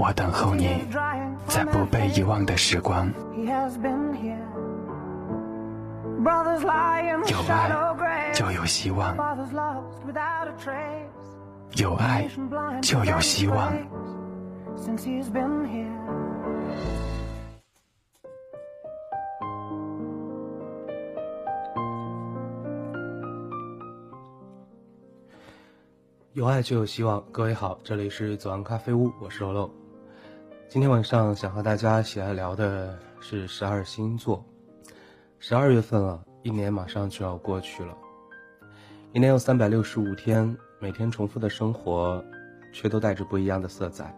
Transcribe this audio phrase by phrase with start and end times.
[0.00, 0.86] 我等候你，
[1.48, 3.10] 在不被遗忘的时光。
[7.26, 9.16] 有爱就有希望，
[11.74, 12.28] 有爱
[12.80, 13.72] 就有希望。
[26.34, 27.20] 有爱就有希望。
[27.32, 29.68] 各位好，这里是左岸咖啡屋，我是肉肉。
[30.70, 34.44] 今天晚上想和大家一起来聊的是十二星座。
[35.38, 37.96] 十二月份了，一年马上就要过去了。
[39.14, 42.22] 一年有三百六十五天，每天重复的生活，
[42.70, 44.14] 却都带着不一样的色彩。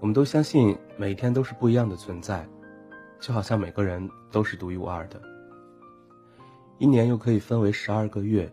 [0.00, 2.44] 我们都相信每天都是不一样的存在，
[3.20, 5.22] 就好像每个人都是独一无二的。
[6.78, 8.52] 一年又可以分为十二个月。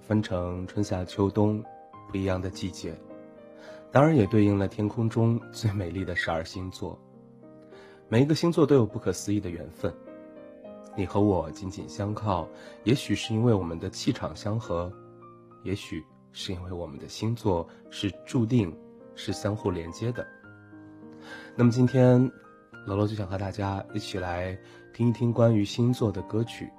[0.00, 1.62] 分成春夏秋冬，
[2.10, 2.94] 不一样的季节，
[3.90, 6.98] 当然也对应了天空中最美丽的十二星座。
[8.08, 9.92] 每一个星座都有不可思议的缘分，
[10.96, 12.48] 你和我紧紧相靠，
[12.84, 14.92] 也许是因为我们的气场相合，
[15.62, 18.74] 也许是因为我们的星座是注定
[19.14, 20.26] 是相互连接的。
[21.56, 22.30] 那么今天，
[22.86, 24.58] 楼楼就想和大家一起来
[24.94, 26.70] 听一听关于星座的歌曲。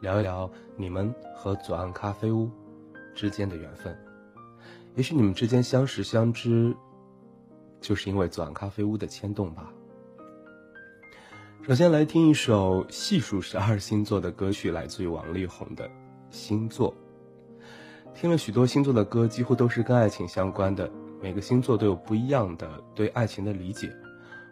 [0.00, 2.50] 聊一聊你们和左岸咖啡屋
[3.14, 3.96] 之间的缘分，
[4.94, 6.74] 也许你们之间相识相知，
[7.80, 9.72] 就是因为左岸咖啡屋的牵动吧。
[11.62, 15.88] 首先来听一首细数十二星座的歌曲，来自于王力宏的
[16.30, 16.92] 《星座》。
[18.14, 23.94] 听了许多星座的歌，几乎都是跟爱情相关的，每个星座都有不一样的对爱情的理解。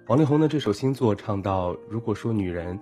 [0.09, 2.78] 王力宏的这首《星座》唱到：“如果说女人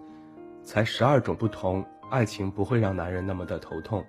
[0.63, 4.03] 才十二种不同。”爱情不会让男人那么的头痛，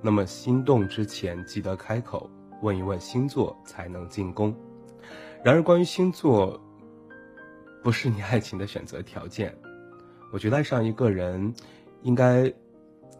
[0.00, 2.28] 那么心动之前记得开口
[2.62, 4.54] 问一问星座才能进攻。
[5.44, 6.58] 然而，关于星座，
[7.82, 9.54] 不是你爱情的选择条件。
[10.32, 11.52] 我觉得爱上一个人，
[12.02, 12.50] 应该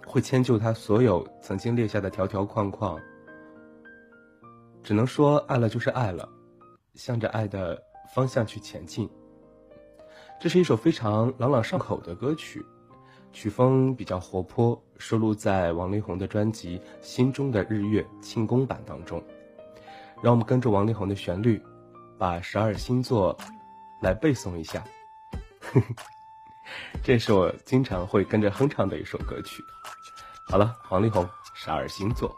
[0.06, 2.98] 会迁就他所有曾经列下的条条框框。
[4.82, 6.28] 只能说爱了就是爱了，
[6.94, 7.80] 向着爱的
[8.14, 9.08] 方向去前进。
[10.40, 12.64] 这是一首非常朗朗上口的歌曲。
[13.32, 19.22] 曲风比较活泼，收录在王力宏的专辑《心中的日月》庆功版当中。
[20.22, 21.60] 让我们跟着王力宏的旋律，
[22.16, 23.36] 把十二星座
[24.00, 24.82] 来背诵一下。
[27.02, 29.64] 这是我经常会跟着哼唱的一首歌曲。
[30.46, 32.32] 好了，王力宏，十二星座。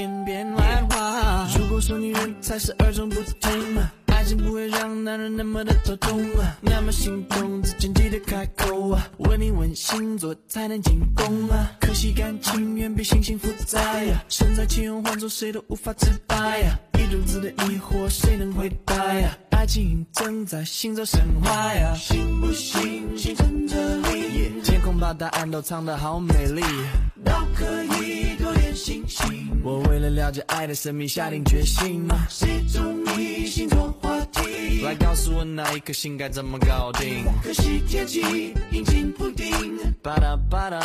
[0.00, 1.46] 天边乱花。
[1.58, 3.92] 如果说女人才是二种不同啊！
[4.06, 6.56] 爱情不会让男人那么的头痛啊！
[6.62, 9.06] 那么心动之前记得开口啊！
[9.18, 11.70] 问你问星座才能进攻啊！
[11.78, 14.24] 可惜感情远比星星复杂呀！
[14.30, 16.78] 身在其中换做谁都无法自拔呀！
[16.94, 19.36] 一肚子的疑惑谁能回答呀？
[19.50, 21.94] 爱情正在行走神话呀！
[21.94, 24.62] 信不信星辰这里？
[24.64, 26.62] 天空把答案都藏得好美丽，
[27.22, 29.49] 都可以多点星星。
[29.62, 32.08] 我为了了解爱的神秘，下定决心。
[32.28, 34.82] 谁中意星座话题？
[34.82, 37.24] 来告诉我哪一颗星该怎么搞定？
[37.42, 39.50] 可惜天气阴晴不定。
[40.02, 40.78] 巴达巴达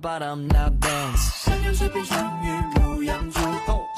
[0.00, 1.44] 巴达，Now dance。
[1.44, 3.42] 山羊、水瓶、双鱼、牧羊座、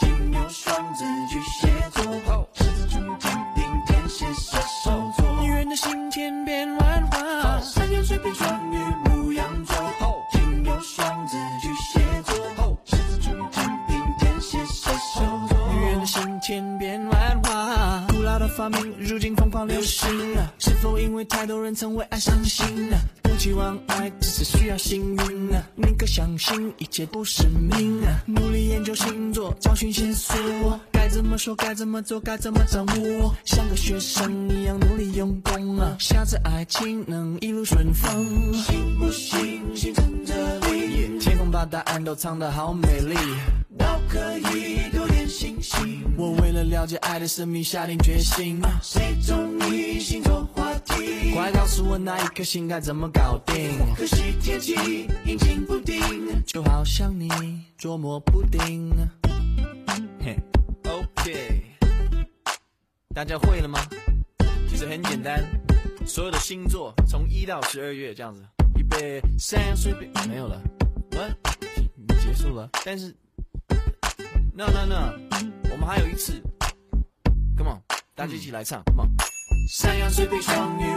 [0.00, 5.42] 金牛、双子、巨蟹座、狮子、处女、天平、天蝎、射手座。
[5.42, 6.73] 女人的心千变
[18.56, 20.52] 发明如今疯狂流行啊！
[20.60, 23.00] 是否因为太多人曾为爱伤心啊？
[23.20, 25.60] 不期望爱，只是需要幸运啊！
[25.74, 28.22] 宁可相信一切不是命啊！
[28.26, 33.34] 努力研究星座，找寻线索，该怎么说，该怎么做，该怎么掌握？
[33.44, 35.96] 像个学生一样努力用功啊！
[35.98, 39.74] 下次爱情能一路顺风，行不行？
[39.74, 40.32] 心存着
[40.70, 41.18] 你？
[41.18, 43.16] 天空把答案都藏得好美丽。
[43.76, 46.02] 都可以多点星星。
[46.16, 46.64] 我为了。
[46.64, 48.60] 了解爱的神秘，下定决心。
[48.82, 51.32] 谁中意星座话题？
[51.32, 53.78] 快告诉我那一颗星该怎么搞定？
[53.94, 56.00] 可惜天气阴晴不定，
[56.44, 57.28] 就好像你
[57.76, 58.90] 捉摸不定。
[60.20, 60.36] 嘿
[60.88, 61.62] ，OK，
[63.14, 63.78] 大家会了吗？
[64.68, 65.44] 其实很简单，
[66.06, 68.42] 所有的星座从一到十二月这样子，
[68.76, 70.60] 预备，山羊水瓶没有了
[71.12, 71.30] ，what？
[72.20, 73.14] 结束了，但是。
[74.56, 75.12] No no no，
[75.72, 76.40] 我们还有一次
[77.56, 77.82] ，Come on，
[78.14, 79.10] 大家一起来唱，Come on。
[79.68, 80.93] 山羊、水瓶、双鱼、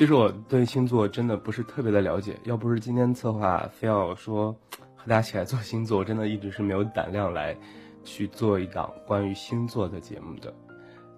[0.00, 4.50] 其实我对星座真的不是特别的了解，要不是今天策划非要说
[4.96, 7.54] 和大家一起来做星座，我真的一直是没有胆量来
[8.02, 10.50] 去做一档关于星座的节目的。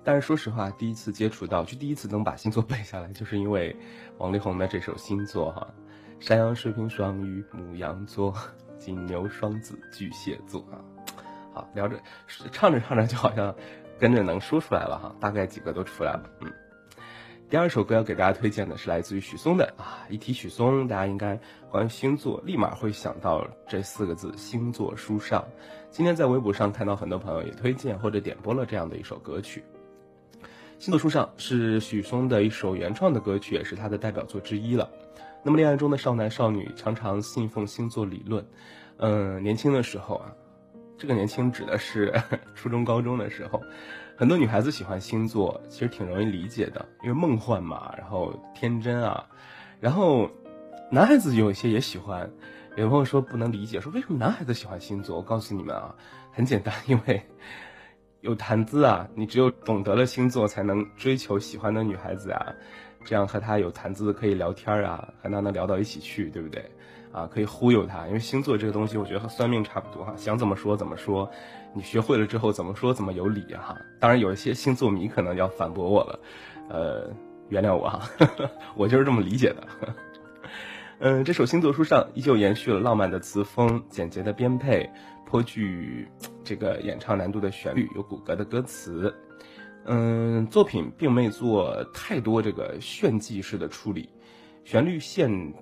[0.02, 3.76] 但是说实话，第一次接触到，就第一次能把星座背下来，就是因为
[4.19, 5.64] 王力宏的这首星座哈，
[6.19, 8.34] 山羊、水瓶、双鱼、母羊座、
[8.81, 10.82] 金牛、双子、巨蟹座啊。
[11.55, 11.96] 好，聊着
[12.50, 13.55] 唱着唱着就好像
[13.96, 16.52] 跟着能说出来了哈，大概几个都出来了，嗯。
[17.52, 21.38] 第二首歌要给大家推荐的是来自于许嵩的啊，一提许嵩，大家应该
[21.70, 25.44] 关于星座立马会想到这四个字“星座书上”。
[25.93, 29.62] 今天在微博上看到很多朋友也推荐或者点播了这样的一首歌曲，
[30.78, 34.88] 《星座书上》是许嵩的一首原创的歌曲，也是他的代表作之一了。
[35.43, 38.43] 那么恋爱中的少男少女常常信奉星座理论，
[38.96, 40.32] 嗯，年轻的时候啊，
[40.96, 42.19] 这个年轻指的是
[42.56, 43.62] 初中高中的时候。
[44.22, 49.26] 很多女孩子喜欢星座，其实挺容易理解的，因为梦幻嘛，然后天真啊。
[49.80, 50.30] 然后，
[50.92, 52.30] 男孩子有一些也喜欢。
[52.76, 55.16] 有朋友说不能理解，说为什么男孩子喜欢星座？
[55.16, 55.92] 我告诉你们啊，
[56.30, 57.20] 很简单， 因为
[58.20, 59.08] 有谈资啊。
[59.16, 62.46] 你只有懂得了星座，才能追求喜欢的女孩子啊，
[63.04, 66.64] 这样和她有谈资可以聊天啊，和她能聊到一起去，对不对？
[67.12, 71.30] 啊，可以忽悠他，因为星座这个东西，我觉得和算命差不多哈，想怎么说怎么说，
[71.74, 73.76] 你学会了之后怎么说怎么有理哈。
[74.00, 76.20] 当然有一些星座迷可能要反驳我了，
[76.70, 77.10] 呃，
[77.50, 78.00] 原谅我哈，
[78.74, 79.68] 我就是这么理解的。
[81.00, 84.88] 嗯，这首星座书上依旧延续了浪漫的词风、简洁的编配、
[85.26, 86.08] 颇具
[86.42, 89.14] 这个演唱难度的旋律、有骨骼的歌词。
[89.84, 94.08] 嗯，作品并没做太多这个炫技式的处理，
[94.64, 95.52] 旋律线。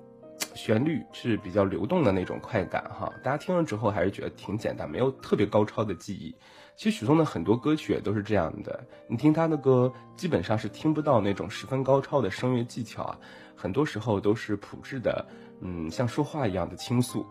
[0.54, 6.34] 旋律是比较流动的那种快感哈，大家听了之后还是觉得挺简单，没有特别高超的技艺。
[6.76, 13.18] 其实许嵩的很多歌曲也都是这样的，你听他的歌基本上是听不到那种十分高超的声乐技巧啊，
[13.54, 15.26] 很多时候都是朴质的，
[15.60, 17.26] 嗯，像说话一样的倾诉。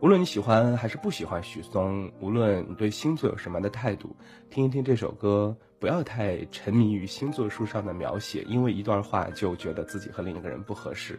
[0.00, 4.14] 无论你喜欢还是不喜欢许嵩，无论你对星座有什么的态度，
[4.50, 11.18] 听一听这首歌，不要太沉迷于星座书上的描写，因为一段话就觉得自己和另一个人不合适。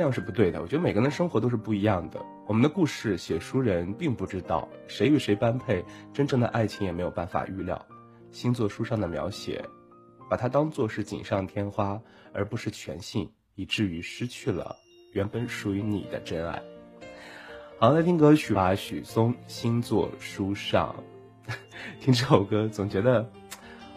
[0.00, 0.62] 那样是不对的。
[0.62, 2.18] 我觉得每个人的生活都是不一样的。
[2.46, 7.84] 我们的故事写书人并不知道谁与谁般配，真正的爱情也没有办法预料。
[8.32, 9.62] 星座书上的描写，
[10.30, 12.00] 把它当做是锦上添花，
[12.32, 14.74] 而不是全信，以至于失去了
[15.12, 16.62] 原本属于你的真爱。
[17.78, 20.96] 好，来听歌曲吧，许嵩《星座书上》。
[22.00, 23.30] 听这首歌，总觉得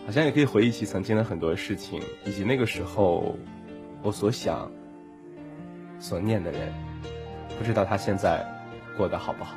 [0.06, 3.38] 好像也可以回忆起曾经的很多事情，以及那个时候
[4.02, 4.70] 我所想。
[6.04, 6.70] 所念的人，
[7.58, 8.46] 不知道他现在
[8.98, 9.56] 过得好不好。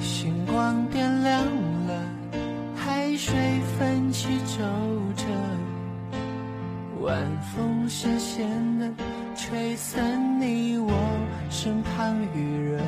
[0.00, 1.44] 星光点亮
[1.86, 2.02] 了，
[2.74, 3.34] 海水
[3.78, 4.64] 泛起皱
[5.14, 5.26] 褶，
[7.02, 8.90] 晚风咸咸的
[9.36, 10.90] 吹散你我
[11.50, 12.80] 身旁余热。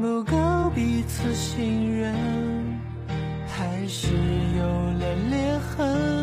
[0.00, 0.34] 不够
[0.74, 2.14] 彼此信任，
[3.46, 4.08] 还是
[4.56, 6.19] 有了裂痕？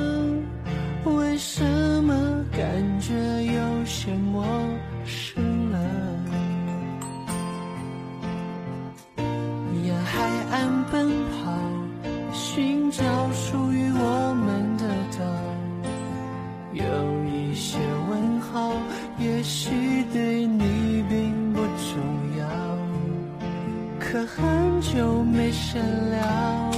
[25.69, 26.71] 深了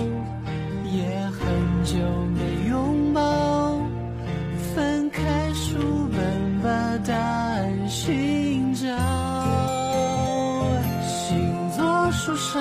[0.84, 1.94] 也很久
[2.34, 3.78] 没拥抱
[4.74, 5.22] 翻开
[5.54, 5.78] 书
[6.12, 8.88] 本把答案寻找。
[11.06, 11.38] 星
[11.78, 12.60] 座书上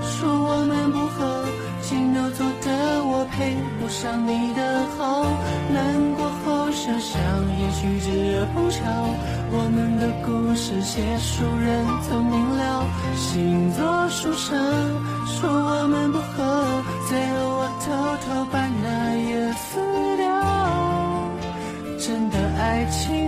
[0.00, 1.44] 说我们不合
[1.82, 5.22] 金牛座的我配不上你的好。
[5.70, 7.20] 难过后想想
[7.60, 8.80] 也许只碰巧
[9.52, 14.56] 我们的故事写书人都明了星座书上
[15.40, 17.86] 说我们不合，最后我偷
[18.24, 19.78] 偷把那页撕
[20.16, 20.26] 掉。
[21.96, 23.27] 真的爱情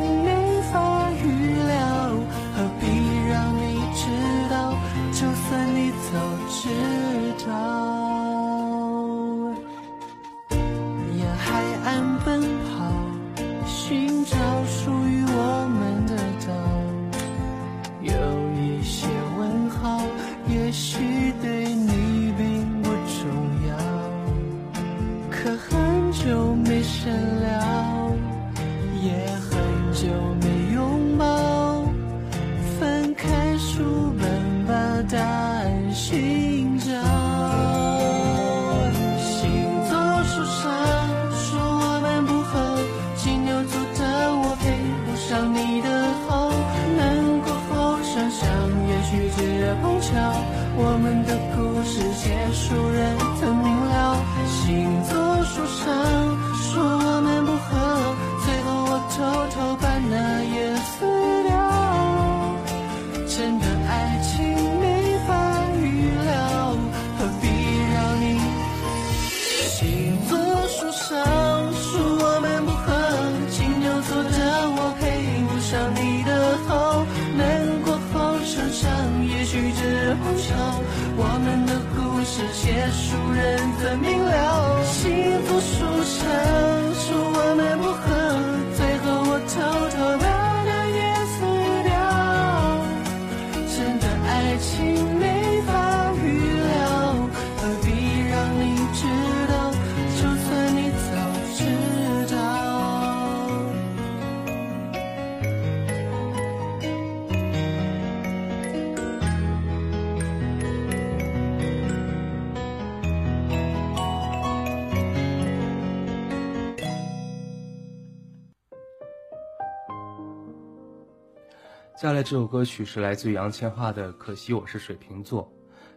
[122.00, 125.42] 接下来这首歌曲是来自于杨千嬅的《可惜我是水瓶座》。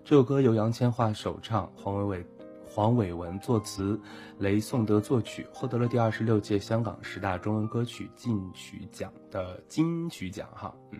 [0.03, 2.25] 这首歌由杨千嬅首唱，黄伟伟、
[2.67, 3.97] 黄伟文作词，
[4.37, 10.45] 雷颂德作曲，获得了第二十六届香港十大中文歌曲金曲奖的金曲奖。
[10.53, 10.99] 哈，嗯，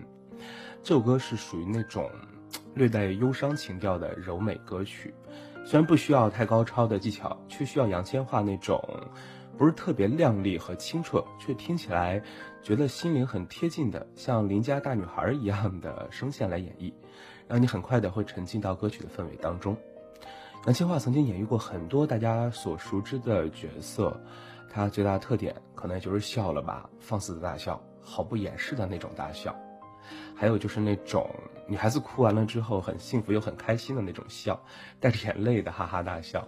[0.81, 2.09] 这首歌是属于那种
[2.73, 5.13] 略带忧伤情调的柔美歌曲，
[5.65, 8.81] 虽然不需要太高超的技巧，却需要杨千嬅那种
[9.57, 12.21] 不是特别亮丽和清澈，却听起来
[12.61, 16.91] 觉得心灵很贴近的，像邻家大女孩一样的声线来演绎，
[17.47, 19.77] 让你很快的会沉浸到歌曲的氛围当中。
[20.65, 24.19] 杨千嬅曾经演绎过很多大家所熟知的角色，
[24.71, 29.55] 她最大的特点可能就是笑了吧，放肆的大笑，毫不掩饰的那种大笑，
[30.35, 31.29] 还有就是那种
[31.67, 34.59] 女孩子哭完了之后很幸福又很开心的那种笑，
[34.99, 36.47] 带着眼泪的哈哈大笑。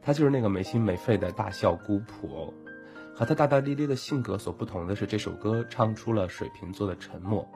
[0.00, 2.52] 她就是那个没心没肺的大笑姑婆。
[3.14, 7.46] 和她大大咧咧的性格所不同的是，这首歌唱出了水瓶座的沉默，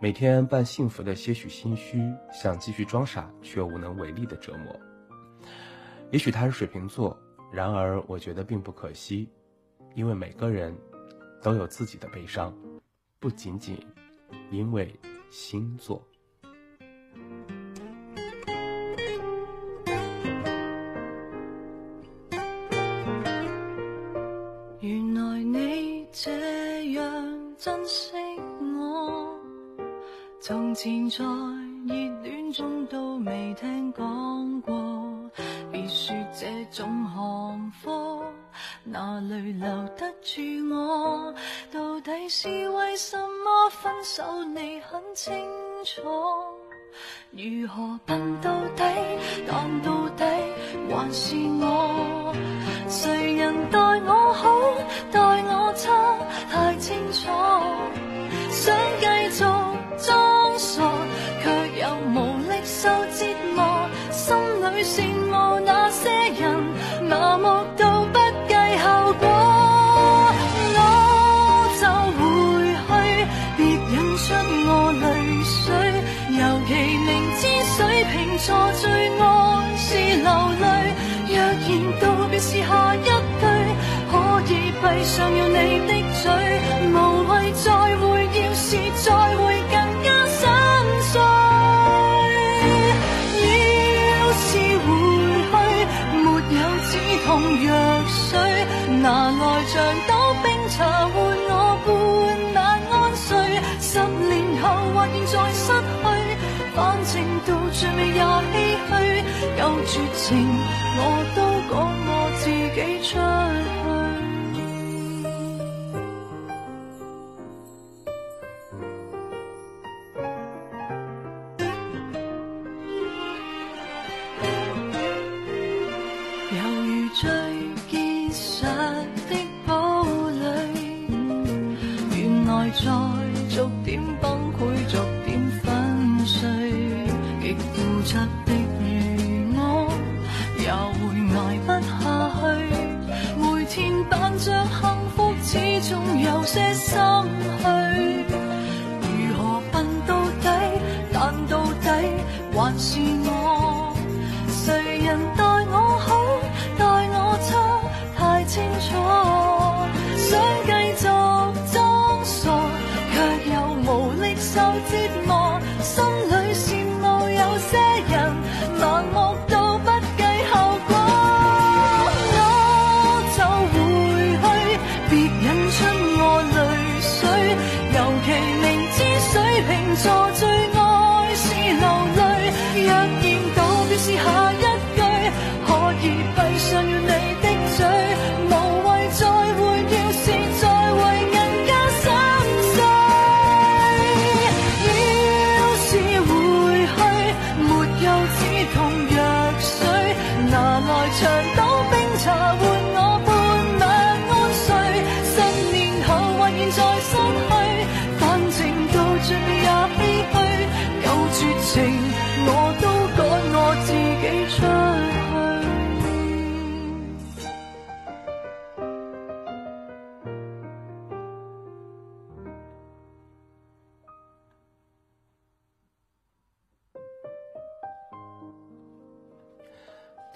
[0.00, 4.78] 每天伴幸福的些许心虚，想继续装傻却无能为力的折磨。
[6.10, 7.16] 也许他是水瓶座，
[7.52, 9.28] 然而我觉得并不可惜，
[9.94, 10.76] 因为每个人
[11.40, 12.52] 都有自己的悲伤，
[13.20, 13.78] 不仅仅
[14.50, 14.92] 因为
[15.30, 16.04] 星座。
[30.86, 34.72] 前在热恋中都未听讲过。
[35.72, 38.22] 别说这种行货，
[38.84, 40.40] 哪里留得住
[40.72, 41.34] 我？
[41.72, 44.44] 到底是为什么分手？
[44.44, 45.34] 你很清
[45.84, 46.02] 楚。
[47.32, 48.84] 如何笨到底？
[49.44, 50.24] 但到底
[50.88, 52.32] 还是我。
[52.86, 54.48] 谁人待我好，
[55.10, 56.16] 待我差，
[56.48, 57.28] 太清楚。
[58.50, 59.44] 想繼續，
[62.86, 63.26] 受折
[63.56, 63.58] 磨。
[64.12, 64.22] 心
[64.62, 64.94] 里羡
[65.26, 66.44] 慕那些人，
[67.10, 67.44] 麻木
[67.76, 68.16] 到不
[68.46, 69.26] 计后果。
[70.76, 70.78] 我
[71.80, 71.82] 就
[72.14, 72.14] 回
[72.86, 72.88] 去，
[73.56, 74.24] 别引出
[74.68, 74.70] 我
[75.02, 75.04] 泪
[75.50, 75.58] 水。
[76.38, 76.70] 尤其
[77.06, 77.08] 明
[77.40, 77.42] 知
[77.74, 77.76] 水
[78.12, 78.46] 瓶座
[78.80, 78.84] 最
[79.18, 79.20] 爱
[79.76, 79.88] 是
[80.22, 80.30] 流
[80.62, 80.64] 泪。
[81.28, 81.68] 若然
[82.00, 83.42] 道别是下一句，
[84.12, 84.14] 可
[84.46, 84.50] 以
[84.80, 85.90] 闭上了你的
[86.22, 86.24] 嘴，
[86.94, 86.94] 无
[87.26, 87.66] 谓再
[87.96, 88.66] 会，要是
[89.02, 89.06] 再
[89.38, 89.44] 会
[99.76, 100.10] 像斗
[100.42, 100.78] 冰茶
[101.12, 101.14] 换
[101.48, 101.52] 我
[101.84, 101.88] 半
[102.54, 102.58] 晚
[102.90, 103.28] 安睡。
[103.78, 104.64] 十年后
[104.94, 105.68] 或现在失
[106.00, 106.04] 去，
[106.74, 107.12] 反正
[107.44, 108.56] 到最尾也唏
[108.88, 108.88] 嘘。
[109.60, 110.24] 够绝情，
[110.96, 111.00] 我
[111.36, 111.74] 都讲
[112.08, 113.20] 我自己出。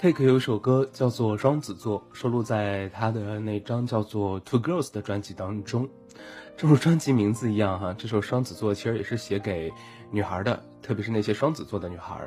[0.00, 5.86] Take 有一首歌叫做《双子座》，收录在他的那张叫做《Two Girls》的专辑当中。
[6.56, 9.70] 正如专辑名字一样，哈，这首《双子座》其实也是写给
[10.10, 12.26] 女孩的，特别是那些双子座的女孩。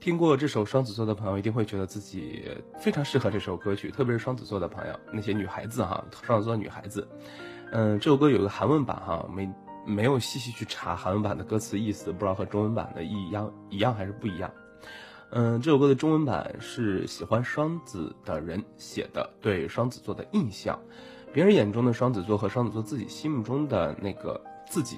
[0.00, 2.42] 听过这首《双子座》的朋友，一定会觉得自己
[2.80, 7.06] 非常适合这首歌曲，特别是双子座的朋友，那些女孩子哈，双子座的女孩子。
[7.72, 9.46] 嗯，这首歌有个韩文版哈，没
[9.84, 14.50] 没有细细去查韩文版的歌词意思，不知道和中文版的一样一样还是不一样。
[15.36, 20.78] 嗯，这首歌的中文版是喜欢双子的人写的，对双子座的印象，
[21.32, 24.96] 别人眼中的双子座和双子座自己心目中的那个自己，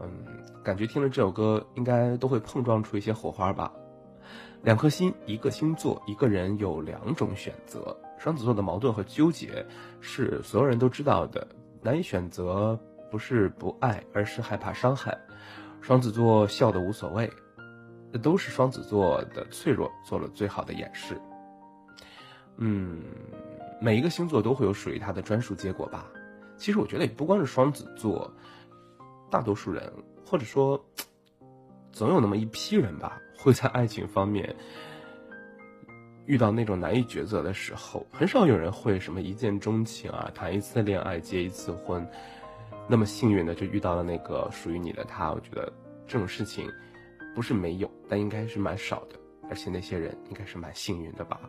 [0.00, 0.08] 嗯，
[0.64, 3.72] 感觉听了这首歌应该都会碰撞出一些火花吧。
[4.64, 7.96] 两颗心，一个星座，一个人有两种选择。
[8.18, 9.64] 双子座的矛盾和纠结
[10.00, 11.46] 是所有人都知道的，
[11.80, 12.76] 难以选择
[13.08, 15.16] 不是不爱，而是害怕伤害。
[15.80, 17.32] 双子座笑得无所谓。
[18.12, 21.20] 这都是双子座的脆弱做了最好的掩饰。
[22.56, 23.02] 嗯，
[23.80, 26.06] 每一个星座都会有属于它的专属结果吧。
[26.56, 28.32] 其实我觉得也不光是双子座，
[29.30, 29.92] 大多数人
[30.26, 30.84] 或者说
[31.92, 34.54] 总有那么一批人吧，会在爱情方面
[36.26, 38.04] 遇到那种难以抉择的时候。
[38.12, 42.06] 很少有人会什么一见钟情啊，谈一次恋爱结一次婚，
[42.88, 45.32] 那么幸运的就遇到了那个属于你的他。
[45.32, 45.72] 我觉得
[46.08, 46.68] 这种事情。
[47.32, 49.14] 不是没有，但应该是蛮少的，
[49.48, 51.40] 而且那些人应该是蛮幸运的吧。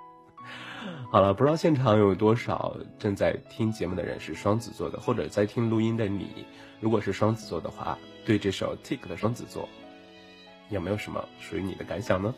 [1.10, 6.44] 好了，不知道现场有多少正在听节目的人是双子座的，或者在听录音的你，
[6.78, 9.66] 如果是双子座的话，对这首 Tick 的双子座
[10.68, 12.34] 有没有什么属于你的感想呢？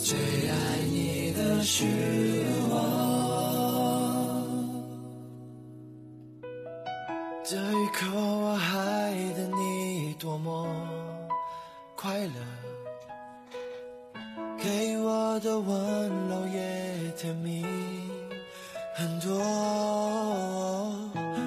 [0.00, 0.16] 最
[0.48, 1.86] 爱你的是
[2.68, 2.74] 我，
[7.42, 10.68] 这一刻我爱的你多么
[11.96, 12.34] 快乐，
[14.62, 17.64] 给我的温柔也甜蜜
[18.94, 19.40] 很多。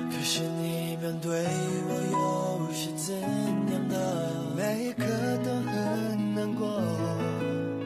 [0.10, 1.46] 可是你面对
[1.88, 3.96] 我又是怎样的？
[4.58, 5.06] 每一刻
[5.46, 6.82] 都很难过。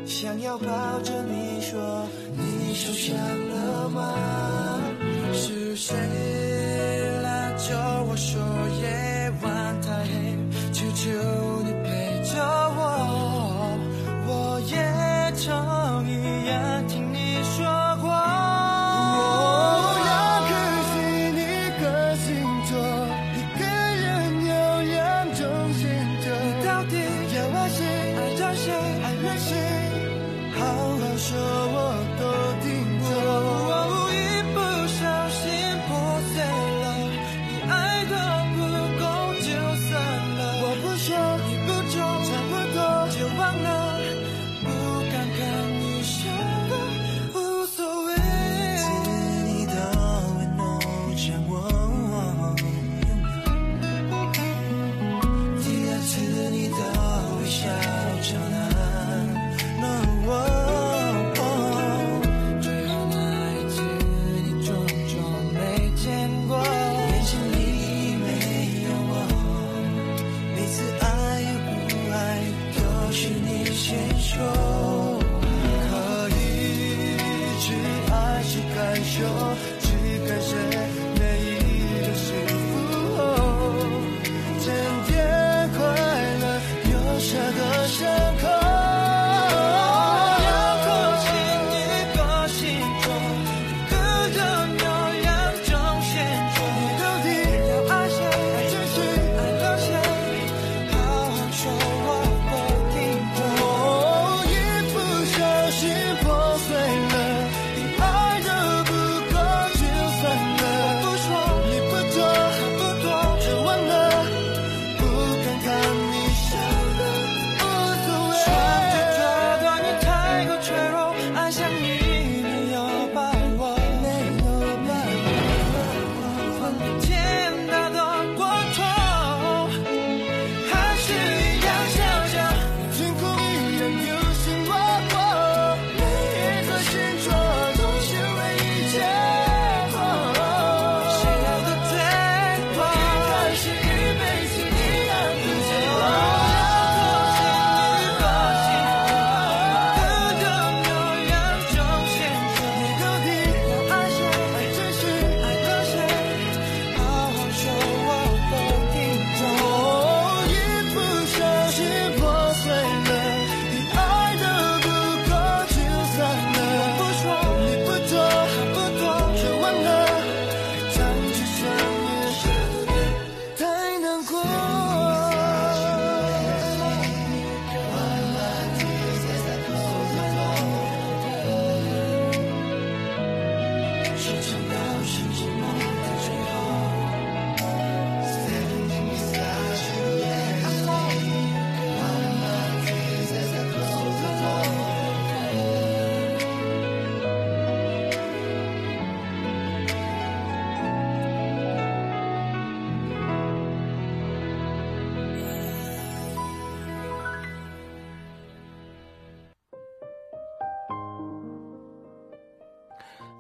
[0.06, 0.66] 想要抱
[1.02, 1.45] 着你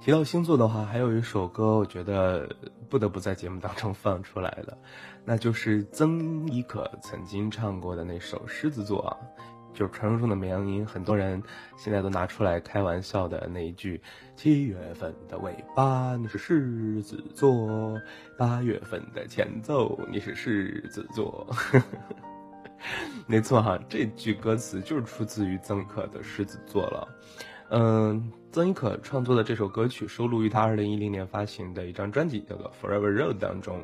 [0.05, 2.47] 提到星座的话，还有一首歌，我觉得
[2.87, 4.77] 不得不在节目当中放出来的，
[5.25, 9.17] 那就是曾轶可曾经唱过的那首《狮子座》啊，
[9.73, 11.41] 就是传说中的绵羊音，很多人
[11.75, 13.99] 现在都拿出来开玩笑的那一句
[14.37, 17.99] ：“七月份的尾巴你是狮子座，
[18.37, 21.47] 八月份的前奏你是狮子座。
[23.25, 27.07] ”没错哈，这句歌词就是出自于曾轶可的《狮子座》了。
[27.71, 33.83] 嗯，曾轶可创作的这首歌曲收录于他二零一零年发行的一张专辑，叫做《Forever Road》当中。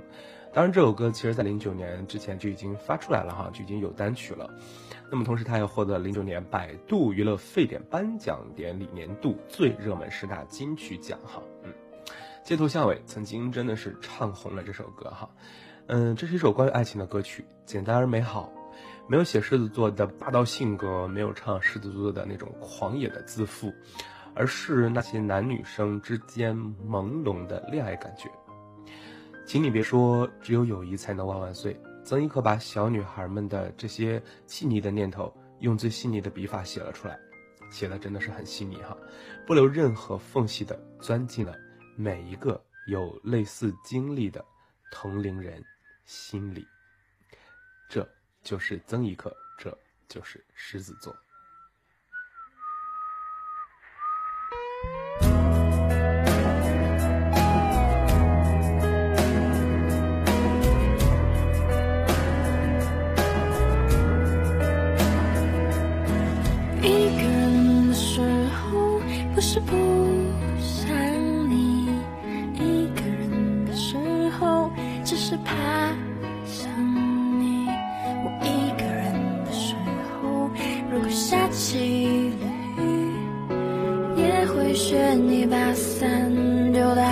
[0.54, 4.50] 当然，这首歌其实在零九年之前就已经发出来了哈，就已经有单曲了。
[5.12, 11.44] 那么同时，他也获得零九年百度娱乐沸点颁奖典礼年度最热门十大金曲奖哈。
[11.66, 11.74] 嗯，
[12.42, 15.30] 街头巷尾曾经真的是唱红了这首歌哈。
[15.88, 18.50] 嗯，这是一首关于爱情的歌曲，简单而美好。
[19.10, 23.74] 没有写狮子座的霸道性格，没有唱狮子座的那种狂野的自负，
[24.36, 26.56] 而是那些男女生之间
[26.88, 28.30] 朦胧的恋爱感觉。
[29.46, 31.80] 请你别说只有友谊才能万万岁。
[32.04, 37.20] 曾轶可把小女孩们的这些细腻的念头，用最细腻的笔法写了出来，
[37.72, 38.98] 写的真的是很细腻哈，
[39.46, 41.56] 不留任何缝隙的钻进了
[41.96, 44.44] 每一个有类似经历的
[44.92, 45.64] 同龄人
[46.06, 46.66] 心里。
[47.90, 48.08] 这。
[48.44, 49.78] 就是曾轶可，这
[50.10, 51.16] 就是狮子座。
[75.44, 75.54] 怕
[76.46, 76.70] 想
[77.40, 77.68] 你
[78.24, 79.14] 我一个人
[79.46, 79.76] 的时
[80.22, 80.50] 候
[80.92, 86.10] 如果下起了雨也会学你把伞
[86.72, 87.04] 丢到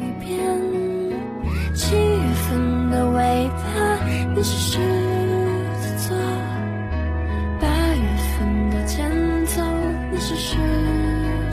[0.00, 0.38] 一边
[1.74, 3.98] 七月份的尾巴
[4.34, 4.78] 你是狮
[5.80, 6.16] 子座
[7.60, 9.10] 八月份的前
[9.46, 9.62] 奏
[10.12, 10.56] 你是狮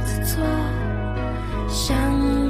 [0.06, 0.46] 子座
[1.68, 1.98] 相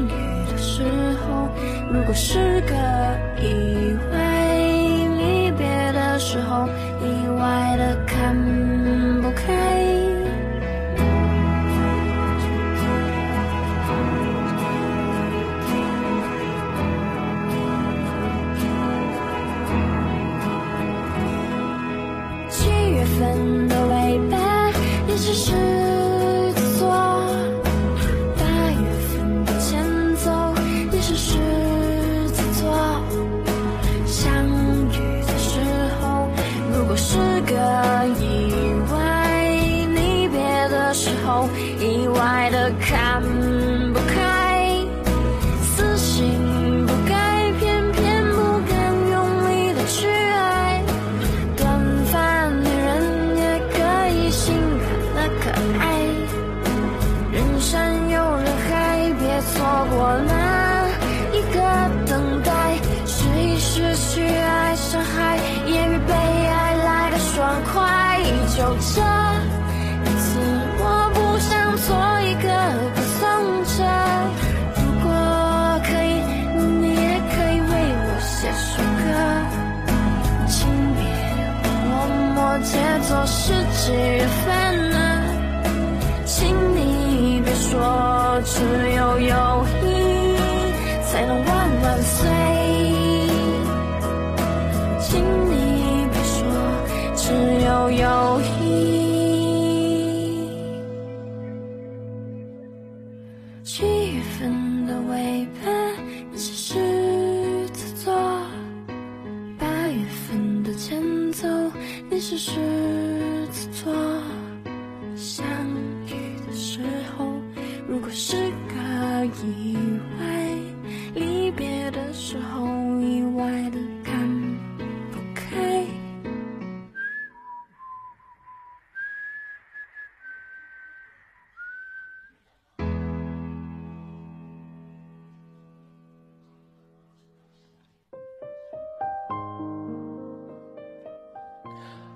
[0.05, 0.83] 遇的时
[1.21, 1.47] 候
[1.91, 3.00] 如果是个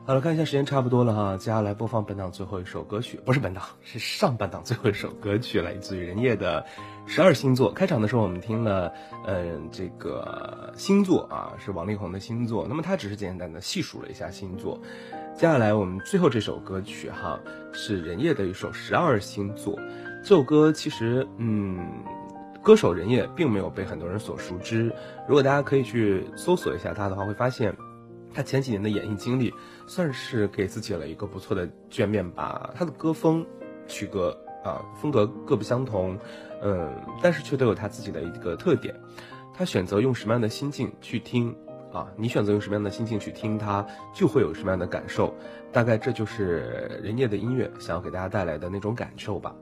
[0.08, 6.63] 好了，看一下时间差不多了哈，接下来播放本档最后一首歌曲，不是本档， 是上半档最后一首歌曲，来自于人夜的
[7.08, 7.72] 十二星座。
[7.74, 8.94] 开场的时候我们听了，
[9.26, 14.80] 嗯，这个星座啊，是王力宏的星座，那么他只是简单的细数了一下星座。
[15.34, 17.39] 接下来我们最后这首歌曲哈，
[17.74, 19.76] 是人夜的一首十二星座。
[20.22, 21.84] 这首歌其实，嗯，
[22.62, 24.94] 歌手人也并没有被很多人所熟知。
[25.28, 27.76] 如果大家可以去搜索一下他的话，会发现
[28.36, 29.54] 他前几年的演艺经历
[29.88, 32.69] 算是给自己了一个不错的卷面吧。
[32.76, 33.45] 他的歌风、
[33.88, 36.19] 曲歌啊，风格各不相同，
[36.62, 38.93] 嗯，但是却都有他自己的一个特点。
[39.54, 41.56] 他选择用什么样的心境去听？
[41.93, 45.34] 啊，你选择用什么样的心境去听他，就会有什么样的感受。
[45.71, 49.56] 大概这就是人家的音乐想要给大家带来的那种感受吧。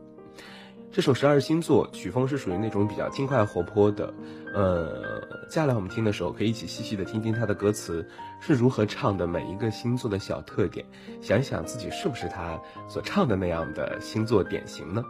[0.93, 4.13] 这首十二星座曲风是属于那种比较轻快活泼的。
[4.53, 8.07] 呃，接下来我们听的时候，可以一起细细的听听它的歌词
[8.39, 10.85] 是如何唱的，每一个星座的小特点，
[11.19, 15.03] 想一想自己是不是他所唱的那样的星座典型呢？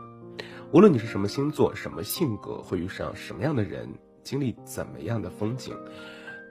[0.72, 3.86] 无论你是什么星座、什么性格，会遇上什么样的人，
[4.24, 5.76] 经历怎么样的风景。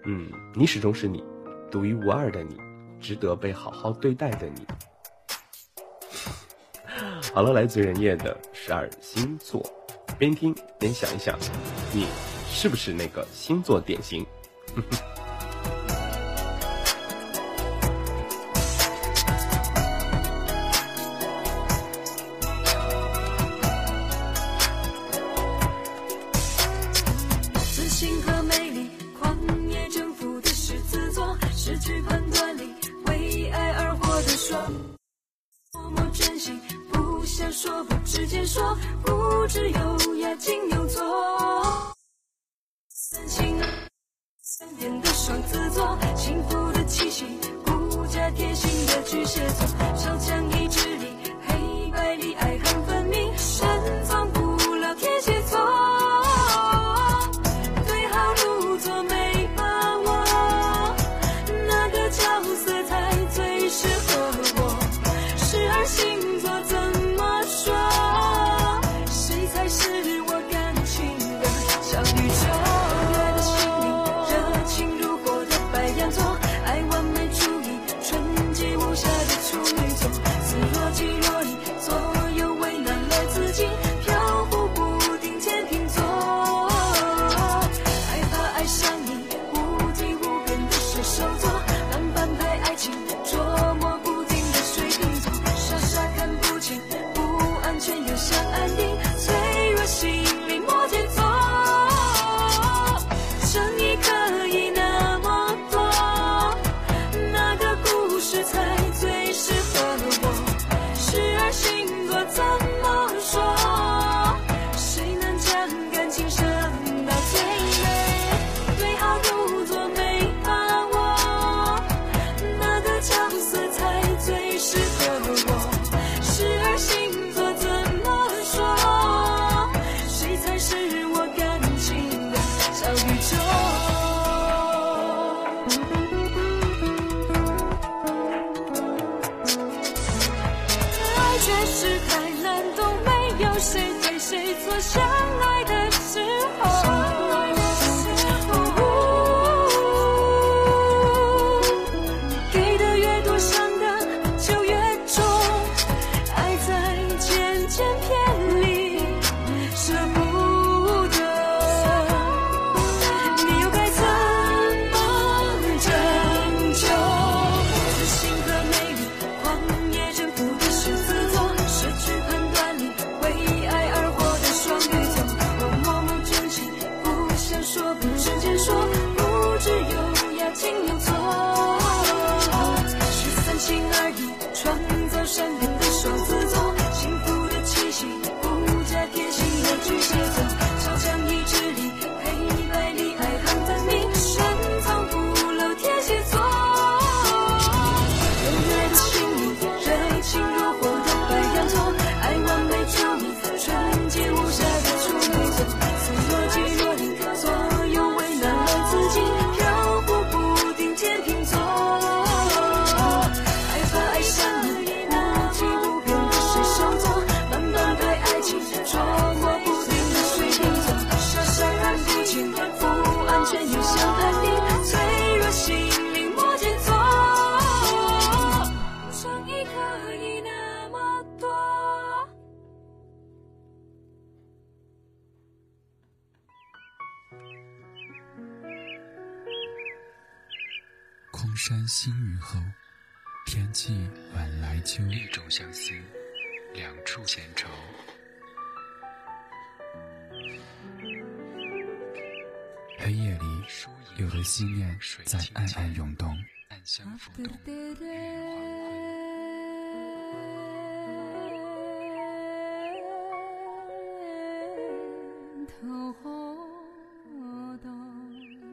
[0.05, 1.25] 嗯，你始终是你，
[1.71, 2.55] 独一无二的你，
[3.01, 4.61] 值得被好好对待的你。
[7.35, 9.65] 好了，来自人夜的十二星座，
[10.19, 11.39] 边听边想一想，
[11.91, 12.07] 你
[12.51, 14.27] 是不是那个星座典型？
[37.33, 41.03] 下说，不直接说，固执优雅金牛座。
[42.91, 43.59] 三星
[44.43, 47.25] 三点的双子座，幸福的气息，
[47.65, 49.67] 顾家贴心的巨蟹座，
[49.97, 51.07] 超强意志力，
[51.47, 52.82] 黑白里爱恨。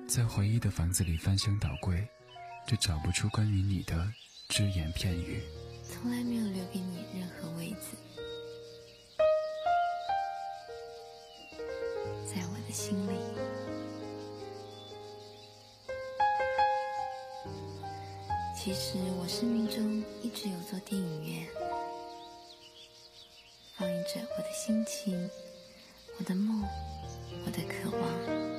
[0.10, 2.04] 在回忆的房子里翻箱倒柜，
[2.66, 4.12] 却找不出关于你的
[4.48, 5.40] 只言片语。
[5.84, 7.96] 从来没有留给你任何位子，
[12.26, 13.20] 在我的心里。
[18.56, 21.48] 其实我生命中一直有座电影院，
[23.78, 25.30] 放映着我的心情、
[26.18, 26.68] 我的梦、
[27.46, 28.59] 我的渴望。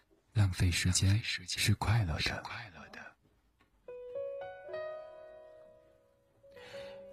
[0.51, 2.13] 浪费时间是快乐
[2.91, 2.99] 的。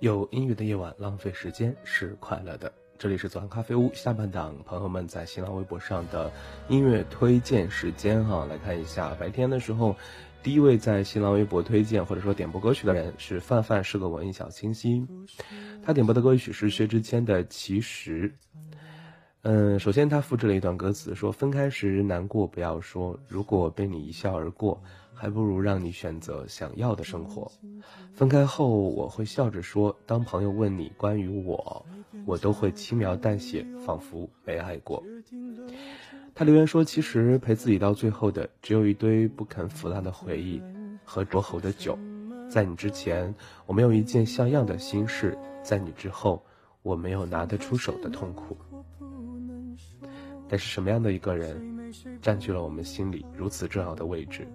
[0.00, 2.72] 有音乐的夜晚，浪费时间是快乐的。
[2.98, 6.32] 这里是左岸咖啡屋下半档，朋友们在新浪微博上的
[6.66, 9.14] 音乐推荐时间哈，来看一下。
[9.14, 9.94] 白天的时候，
[10.42, 15.06] 第一位在新浪微博推荐或者说点播歌曲的人是范范，是个文艺小清新。
[15.86, 18.30] 他点播的歌曲是薛之谦的《其实》。
[19.50, 24.78] 嗯，首先他复制了一段歌词，说分开时难过不要说，如果被你一笑而过，
[25.14, 27.50] 还不如让你选择想要的生活。
[28.12, 31.82] 分开后我会笑着说，当朋友问你关于我，
[32.26, 35.02] 我都会轻描淡写，仿佛没爱过。
[36.34, 40.60] 他留言说，其实陪自己到最后的，只有一堆不肯腐烂的回忆
[41.06, 41.98] 和灼喉的酒。
[42.50, 43.34] 在你之前，
[43.64, 45.30] 我没有一件像样的心事；
[45.62, 46.44] 在你之后，
[46.82, 48.54] 我没有拿得出手的痛苦。
[50.48, 51.92] 但是什么样的一个人，
[52.22, 54.48] 占据了我们心里如此重要的位置，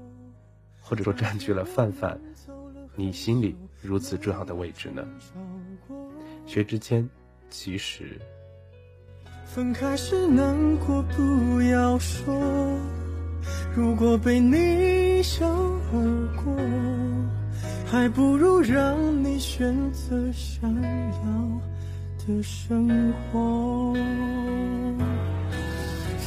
[0.82, 2.20] 或者说占据了范范
[2.96, 5.06] 你心里如此重要的位置呢？
[6.46, 7.08] 薛之谦，
[7.50, 8.20] 其实
[9.46, 12.34] 分开时难过不要说，
[13.76, 16.56] 如果被你笑而过，
[17.86, 21.62] 还不如让你选择想要
[22.26, 23.94] 的生活。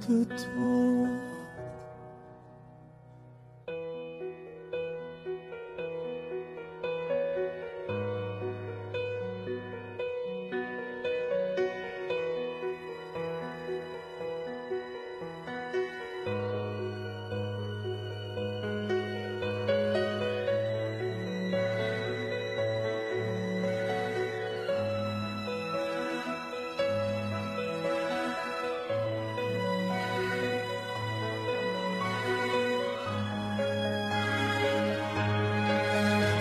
[0.00, 1.15] 的多。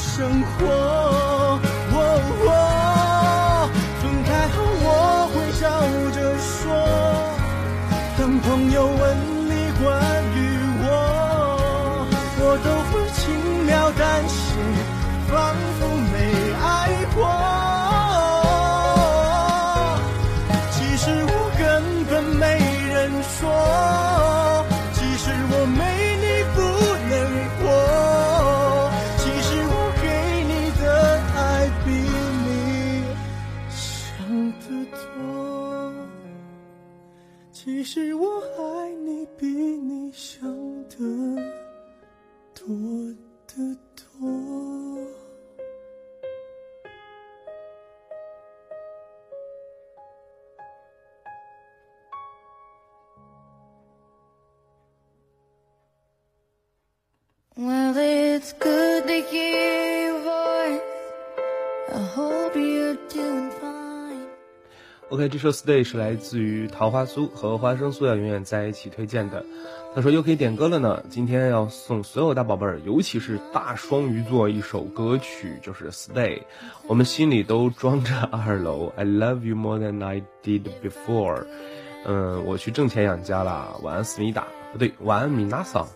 [0.00, 1.60] 生活，
[57.62, 60.80] Well, it's good to hear your voice.
[61.92, 64.28] I hope you're doing fine.
[65.10, 69.44] OK，这首《Stay》是来自于桃花酥和花生酥要永远在一起推荐的。
[69.94, 76.38] 他说又可以点歌了呢，今天要送所有大宝贝儿，尤其是大双鱼座一首歌曲，就是《Stay》，
[76.86, 78.90] 我们心里都装着二楼。
[78.96, 81.44] I love you more than I did before。
[82.06, 83.76] 嗯，我去挣钱养家啦。
[83.82, 85.86] 晚安，思密达，不对，晚安，米娜桑。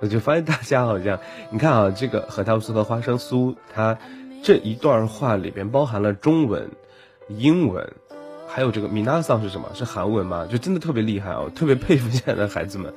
[0.00, 1.18] 我就发现大家好像，
[1.50, 3.96] 你看啊，这个核桃酥和花生酥，它
[4.42, 6.70] 这一段话里边包含了中文、
[7.28, 7.92] 英文，
[8.48, 9.70] 还有这个米娜桑是什么？
[9.74, 10.46] 是韩文吗？
[10.50, 12.92] 就真的特别厉害哦，特别佩服现在的孩子们，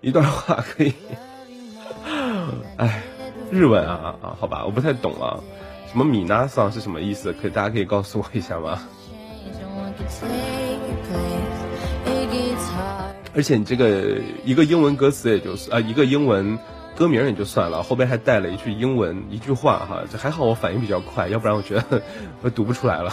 [0.00, 0.94] 一段话可以，
[2.76, 3.02] 哎，
[3.50, 5.40] 日文啊啊，好吧，我不太懂啊，
[5.90, 7.32] 什么米娜桑是什么意思？
[7.32, 8.80] 可以大家可以告诉我一下吗？
[13.34, 16.58] 而且你这个一个英文歌词也就是啊、一个英文
[16.96, 22.02] 歌名也就算了，后边还带了一句英文一句话哈，这还好我反应比较快，要不然我觉得
[22.42, 23.12] 我读不出来了。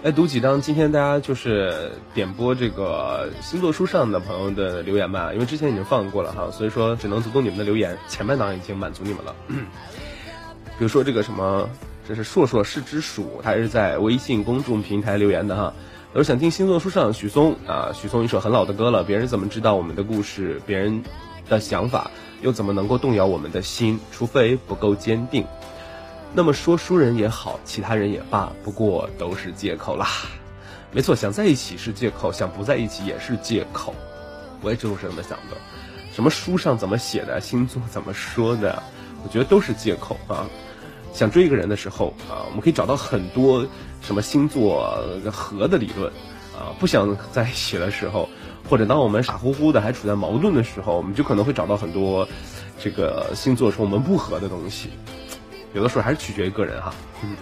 [0.00, 9.34] 来读几张今天大家就是点播这个星座书上的朋友的留言吧，因为之前已经放过了哈，所以说只能读读你们的留言，前半档已经满足你们了。
[10.78, 11.68] 比如说这个什么，
[12.06, 15.74] 这是硕硕是只鼠，他是在微信公众平台留言的哈。
[16.12, 21.02] 他说想听星座书上许嵩啊，许嵩一首很老的歌了，别人怎么知道我们的故事，别人
[21.48, 23.98] 的想法又怎么能够动摇我们的心？
[24.12, 25.44] 除非不够坚定。
[26.34, 30.06] 那么说书人也好，其他人也罢，不过都是借口啦。
[30.92, 33.94] 没错，想在一起是借口，想不在一起也是借口。
[34.62, 35.56] 我也就是这么想的。
[36.12, 38.82] 什么书上怎么写的，星座怎么说的，
[39.22, 40.46] 我觉得都是借口啊。
[41.12, 43.66] 想追一个人的时候啊，我们可以找到很多
[44.02, 45.02] 什么星座
[45.32, 46.12] 合的理论
[46.54, 46.70] 啊。
[46.78, 48.28] 不想在一起的时候，
[48.68, 52.28] 或者当我们傻乎乎的还处在矛盾的时候，我们就可能会找到很多
[52.78, 54.90] 这个星座说我们不合的东西。
[55.78, 56.92] 有的时候还是取决于个人哈。
[57.22, 57.36] 嗯，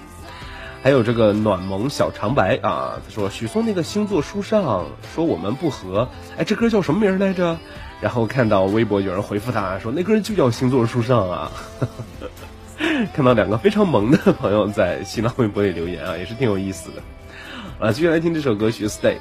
[0.83, 4.85] 还有这个暖萌小长白啊，他说许嵩那个星座书上
[5.15, 6.07] 说我们不合，
[6.37, 7.57] 哎，这歌叫什么名来着？
[8.03, 11.51] 然后看到微博有人回复他说那歌就叫星座书上啊。
[13.15, 17.03] 看到两个非常萌的朋友在新浪微博里留言啊，也是挺有意思的。
[17.87, 19.15] 啊，继续来听这首歌曲《Stay》。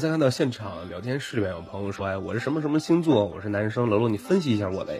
[0.00, 4.98] 再看到现场聊天室里面有朋友说，哎，我是什么什么星座，我是男生，楼楼你分析一下我呗。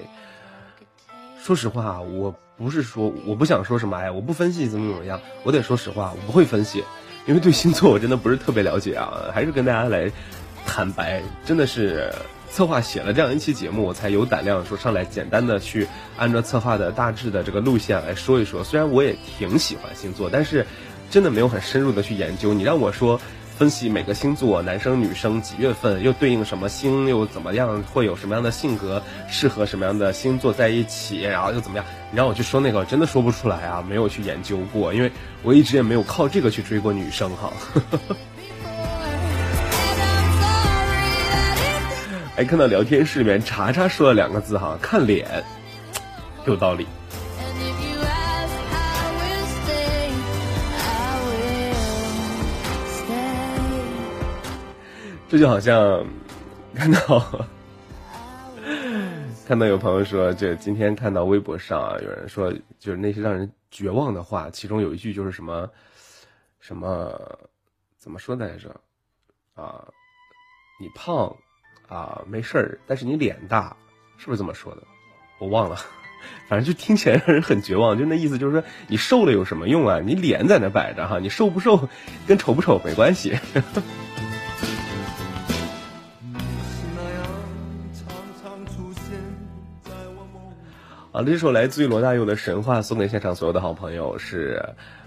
[1.43, 6.85] 说实话，我不是说我不想说什么，哎，我不分析怎么怎么样，我得说实话，我不会分析，
[7.25, 10.13] 因为对星座我真的不是特别了解啊，还是跟大家来
[10.67, 12.13] 坦白，真的是
[12.51, 15.89] 策划写了这样一期节目，我才有胆量说上来简单的去
[16.19, 18.63] 按照策划的大致的这个路线来说一说。
[18.63, 20.67] 虽然我也挺喜欢星座，但是
[21.09, 22.53] 真的没有很深入的去研究。
[22.53, 23.19] 你让我说。
[23.61, 31.85] 分析每个星座，男生女生几月份又对应什么星，又怎么样，会有什么样的性格，适合什么样的星座在一起，然后又怎么样？
[32.11, 37.53] 你让我去说那个，我真的说不出来啊，没有去研究过，因为我一直也没有靠这个去追过女生哈。
[42.35, 45.45] 还 看到聊天室里面查查说了两个字哈，看脸，
[46.47, 46.87] 有道理。
[55.31, 56.05] 这就好像
[56.75, 57.47] 看到
[59.47, 65.71] 看到有朋友说，这今天看到微博上啊，有人说就是那些让人绝望的话，其中有一句就是什么
[66.59, 67.39] 什么
[67.97, 68.75] 怎么说来着
[69.55, 69.87] 啊？
[70.81, 71.33] 你胖
[71.89, 73.77] 啊没事儿，但是你脸大，
[74.19, 74.83] 是不是这么说的？
[75.39, 75.77] 我忘了。
[76.49, 80.01] 反正就听起来让人很绝望，就那意思就是说你瘦了有什么用啊？
[80.01, 81.89] 你脸在那摆着哈，你瘦不瘦
[82.27, 83.39] 跟丑不丑没关系。
[91.13, 94.65] 好，这首来自于罗大佑的《神话》送给现场所有的好朋友是，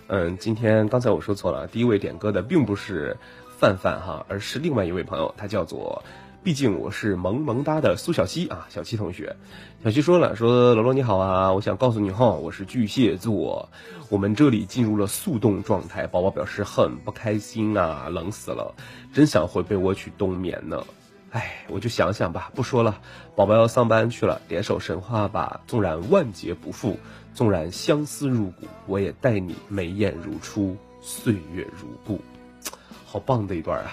[0.08, 3.16] 嗯，今天刚才我说错了，第一位点歌的并不是
[3.58, 6.04] 范范哈，而是另外一位朋友，他叫做，
[6.44, 9.38] 毕竟我是萌萌哒的苏小七啊，小七同学，
[9.82, 13.70] 小七说了，说罗罗你好啊，我想告诉你哈，我是巨蟹座，
[14.10, 18.76] 我们这里进入了速冻状态，宝宝表示很不开心啊，冷死了，
[19.14, 20.84] 真想回被窝去冬眠呢。
[21.34, 23.02] 哎，我就想想吧，不说了。
[23.36, 25.60] 宝宝要上班去了，点首神话吧。
[25.66, 26.98] 纵然万劫不复，
[27.34, 32.22] 纵然相思入骨，我也待你眉眼如初，岁月如故。
[33.04, 33.92] 好棒的一段啊！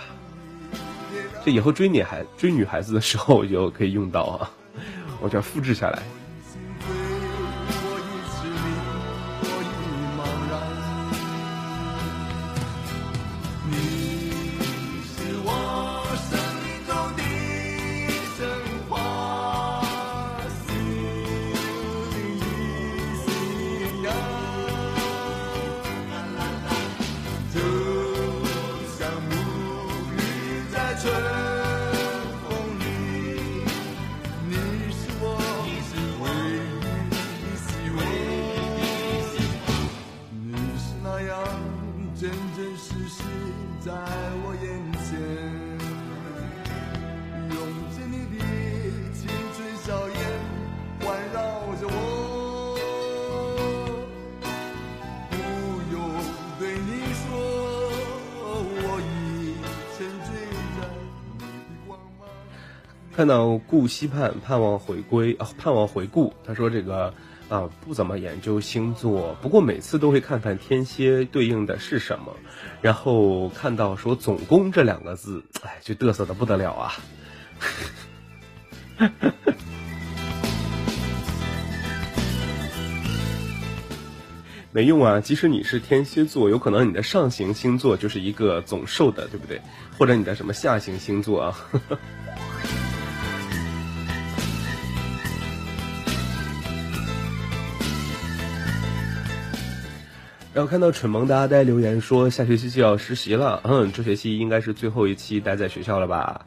[1.42, 4.50] 这以后追女孩追女孩子的时候我就可以用到啊，
[5.22, 6.02] 我就要复制下来。
[63.20, 66.32] 看到顾希盼盼望回归啊，盼望回顾。
[66.42, 67.12] 他说这个
[67.50, 72.34] 啊不怎么研究星座，不过每次都会看看天蝎对应的是什么，
[72.80, 76.94] 然后看到说总攻这两个字，哎，就嘚瑟的不得了啊。
[84.72, 89.60] 没用啊，即使你是天蝎座，有可能你的上行星座就是一个总寿的，对不对？
[89.98, 91.54] 或者你的什么下行星座啊？
[100.60, 106.44] 然后看到蠢萌的阿呆留言说，下学期就要实习了，嗯，这学期应该是最后一期待在学校了吧？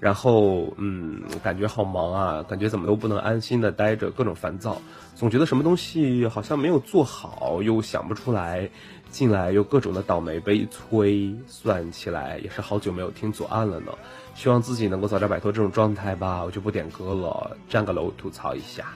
[0.00, 4.82] 然后，嗯，感觉好忙啊，感觉怎么都不能安心的待着，各种烦躁，
[5.14, 8.68] 总觉得什么东西好像没有做好，又想不出来，
[9.12, 13.92] 进来又各种的倒霉悲催，算起来也是好久没有听左岸了呢。
[14.34, 18.86] 希望自己能够早点摆脱这种状态吧，我就不点歌了，占个楼吐槽一下。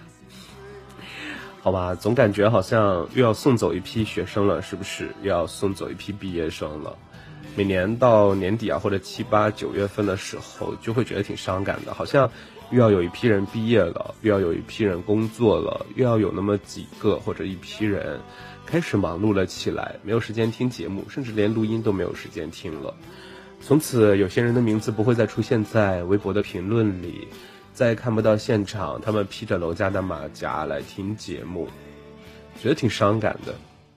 [1.67, 5.09] 好吧，总感觉好像又要送走一批学生了，是不是？
[5.23, 6.97] 又要送走一批毕业生了。
[7.57, 12.31] 每年到年底啊，或者七八九月份的时候，就会觉得挺伤感的，好像
[12.71, 18.21] 又要有一批人毕业了，又要有一批人工作了，又要有那么几个或者一批人
[18.64, 22.95] 开始忙碌了起来，没有时间听节目，甚至连录音都没有时间听了。
[23.61, 27.27] 从此，有些人的名字不会再出现在微博的评论里。
[27.77, 31.68] 再看不到现场，他们披着楼家的马甲来听节目，
[32.59, 33.55] 觉得挺伤感的。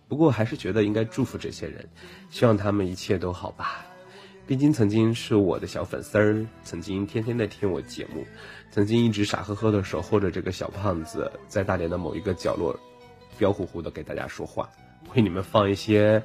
[0.09, 1.87] 不过还是觉得应该祝福这些人，
[2.29, 3.85] 希望他们一切都好吧。
[4.45, 8.25] 毕竟曾经是我的小粉丝儿，曾经天天在听我节目，
[8.69, 12.77] 曾经一直傻呵呵的守候着这个小胖子，在大连的某一个角落，
[13.37, 14.69] 彪呼呼的给大家说话，
[15.15, 16.21] 为你们放一些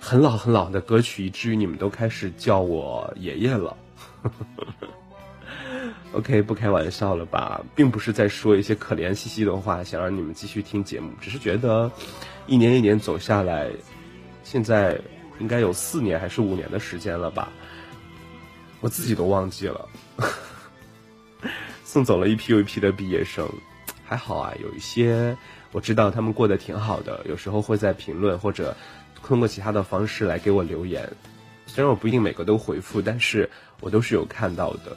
[0.00, 3.76] 很老很老的歌曲，以至于你们都开始叫我爷爷了。
[6.14, 11.90] OK，不开玩笑了吧，并不是在说一些可怜兮兮的话，想让你们继续听节目，只是觉得，
[12.46, 13.68] 一年一年走下来，
[14.44, 14.96] 现在
[15.40, 17.52] 应该有四年还是五年的时间了吧，
[18.80, 19.88] 我自己都忘记了。
[21.84, 23.48] 送走了一批又一批的毕业生，
[24.04, 25.36] 还好啊，有一些
[25.72, 28.76] 我知道他们过得挺好的，有时候会在评论或者
[29.20, 31.10] 通过其他的方式来给我留言，
[31.66, 33.50] 虽然我不一定每个都回复，但是
[33.80, 34.96] 我都是有看到的。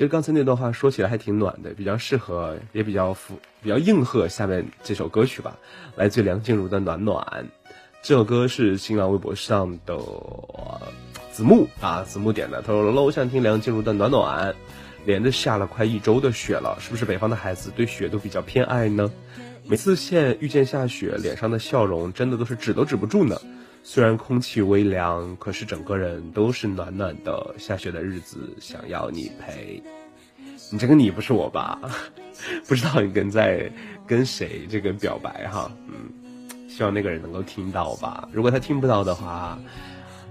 [0.00, 5.58] 其实刚才那段话说起来还挺暖的，比较适合，也比较符，比较应和下面这首歌曲吧，
[5.94, 7.22] 来自梁静茹的《暖暖》。
[8.00, 9.98] 这首歌是新浪微博上的
[11.30, 12.62] 子木啊，子木点的。
[12.62, 14.50] 他说：“楼楼，我想听梁静茹的《暖暖》，
[15.04, 19.12] 连着下了快一周的雪了，是不是北方的孩子对雪都比较偏爱呢？
[19.66, 23.38] 每次见遇见下雪，脸上的笑容真的都是止都止不住呢。
[23.82, 27.54] 虽然空气微凉，可是整个人都是暖暖的。
[27.58, 29.82] 下雪的日子，想要你陪。
[30.70, 31.80] 你这个你不是我吧？
[32.68, 33.70] 不知道你跟在
[34.06, 35.70] 跟谁这个表白哈？
[35.88, 38.28] 嗯，希望那个人能够听到吧。
[38.32, 39.58] 如果他听不到的话，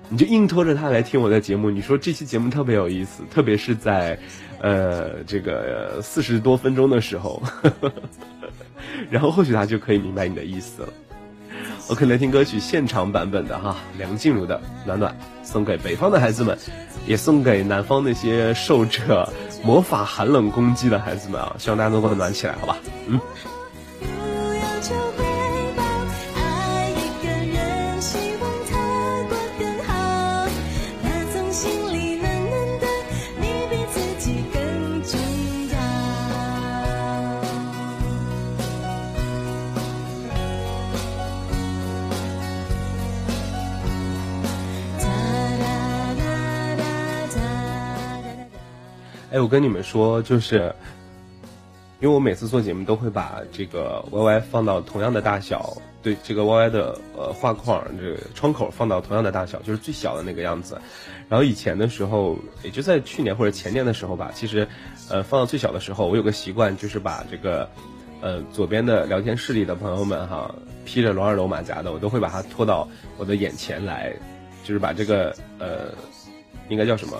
[0.08, 1.70] 你就硬拖着他来听我的节目。
[1.70, 4.18] 你说这期节目特别有意思，特别是在，
[4.62, 7.44] 呃，这个四十多分钟的时候，
[9.12, 10.94] 然后或许他就可以明白你的意思了。
[11.90, 15.12] OK，来听歌曲现场版本的哈，梁静茹的《暖暖》，
[15.44, 16.56] 送给北方的孩子们，
[17.08, 19.28] 也送给南方那些受着
[19.64, 21.56] 魔法寒冷攻击的孩子们啊！
[21.58, 22.78] 希望大家都过得暖起来，好吧？
[23.08, 23.20] 嗯。
[49.42, 50.74] 我跟你们说，就是
[52.00, 60.80] 因为我每次做节目都会把这个 Y Y 放到同样的大小，对这个 Y Y 的呃画框这个窗口放到同样的大小，就是最小的那个样子。
[61.28, 64.68] 然后以前的时候，也就在去年或者前年的时候吧，其实
[65.10, 67.70] 呃放到最小的时候，我有个习惯，就是把这个
[68.22, 70.54] 呃左边的聊天室里的朋友们哈，
[70.86, 72.88] 披着龙二龙马甲的，我都会把它拖到
[73.18, 74.14] 我的眼前来，
[74.64, 75.94] 就是把这个呃
[76.70, 77.18] 应该叫什么？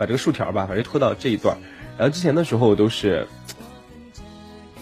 [0.00, 1.54] 把这个竖条吧，反正拖到这一段
[1.98, 3.26] 然后之前的时候都是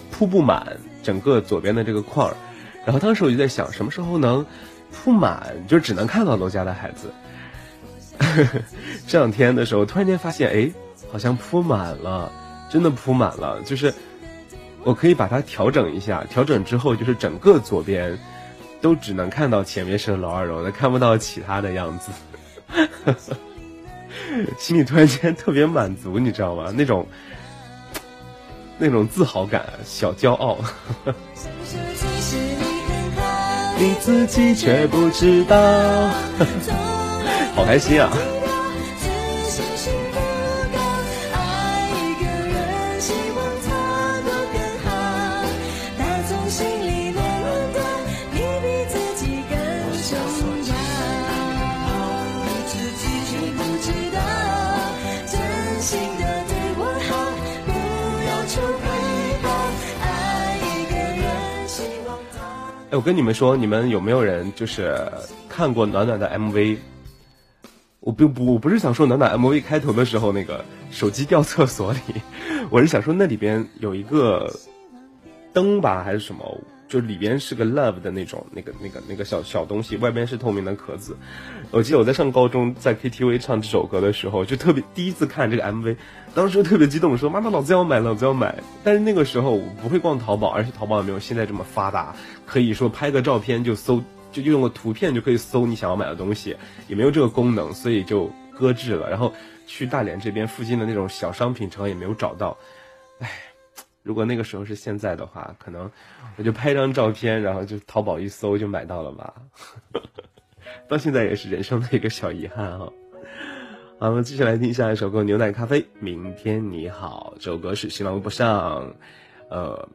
[0.09, 2.33] 铺不满整个左边的这个框
[2.85, 4.45] 然后当时我就在想，什么时候能
[4.91, 7.11] 铺满，就只能看到楼家的孩子。
[9.05, 10.71] 这两天的时候，突然间发现，哎，
[11.11, 12.31] 好像铺满了，
[12.71, 13.61] 真的铺满了。
[13.63, 13.93] 就是
[14.83, 18.17] 我可以把它调整一下，调整之后，就是整个左边
[18.81, 22.09] 都只能看到前面是楼二楼的，看不到其他的样子。
[24.57, 26.71] 心里突然间特别满足，你知道吗？
[26.75, 27.07] 那种
[28.77, 30.57] 那种自豪感，小骄傲。
[33.77, 36.09] 你自己却不知道，
[37.55, 38.09] 好开心啊！
[62.99, 64.93] 我跟你们说，你们有没有人就是
[65.47, 66.79] 看过暖暖的 MV？
[68.01, 71.99] 我并不，我不是想说暖暖 MV 开头的时候那个手机掉厕所里，
[72.69, 74.53] 我是想说那里边有一个
[75.53, 76.43] 灯吧，还是什么？
[76.89, 81.15] 就里边是个 love 的那种，那个那个那个小小东西，外边是透明的壳子。
[81.69, 85.95] 我记得我在上高中，在 KTV 唱这首歌的时候，就特别第一次看这个 MV，
[86.33, 88.63] 当时特别激动，说妈妈，老子要买，老子要买。
[88.83, 92.15] 但是那个时候我不会逛淘宝，而且淘宝也没有现在这么发达，
[92.47, 99.11] 可以说拍个照片就搜，就用个图片就可以搜你想要买的东西，也没有这个功能，所以就搁置了。
[99.11, 99.31] 然后
[99.67, 102.57] 去大连这边附近的那种小商品城也没有找到，
[103.19, 103.29] 唉。
[104.09, 105.87] 如果那个时候是现在的话，可能
[106.35, 109.35] 我就拍张照片，然后就淘宝一搜就买到了吧。
[110.89, 112.89] 到现在也是人生的一个小遗憾啊。
[113.99, 115.79] 好，我们继续来听下一首歌《牛奶咖啡》。
[115.99, 118.95] 明天你好，这首歌是新浪微博上，
[119.51, 119.87] 呃，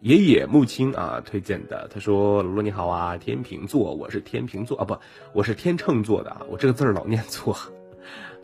[0.00, 1.86] 爷爷木青啊推荐的。
[1.92, 4.96] 他说：“罗罗你好啊，天秤座，我是天秤座啊，不，
[5.34, 7.54] 我是天秤座的啊，我这个字儿老念错。”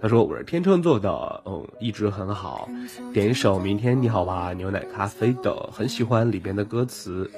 [0.05, 2.69] 他说我是天秤座的，嗯，一直很好。
[3.15, 7.31] 点一首《明天你好吧》牛奶咖啡的，很喜欢里边的歌词。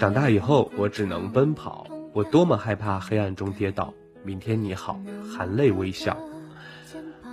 [0.00, 3.94] 长大以后我只能奔跑，我多么害怕黑暗中跌倒。
[4.24, 5.00] 明天你好，
[5.32, 6.16] 含泪微笑。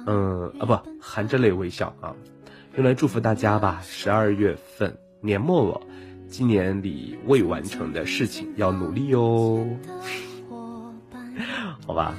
[0.05, 2.13] 嗯啊不，含着泪微笑啊，
[2.75, 3.81] 用来祝福大家吧。
[3.81, 5.81] 十二月份年末了，
[6.27, 9.65] 今年里未完成的事情要努力哟。
[11.87, 12.13] 好吧，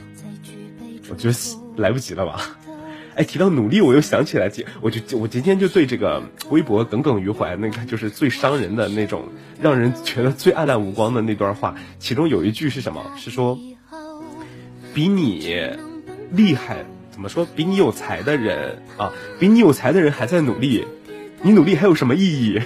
[1.08, 1.34] 我觉得。
[1.76, 2.55] 来不及了吧？
[3.16, 4.52] 哎，提到努力，我又想起来，
[4.82, 9.24] 我就我今天就对这个微博耿耿于怀，那个就是最伤人的那种，
[9.60, 11.74] 让人觉得最黯淡无光的那段话。
[11.98, 13.02] 其中有一句是什么？
[13.16, 13.58] 是说，
[14.92, 15.56] 比你
[16.30, 17.46] 厉害，怎么说？
[17.56, 20.84] 比你有才的人啊，比你有才的人还在努力，
[21.40, 22.60] 你努力还有什么意义？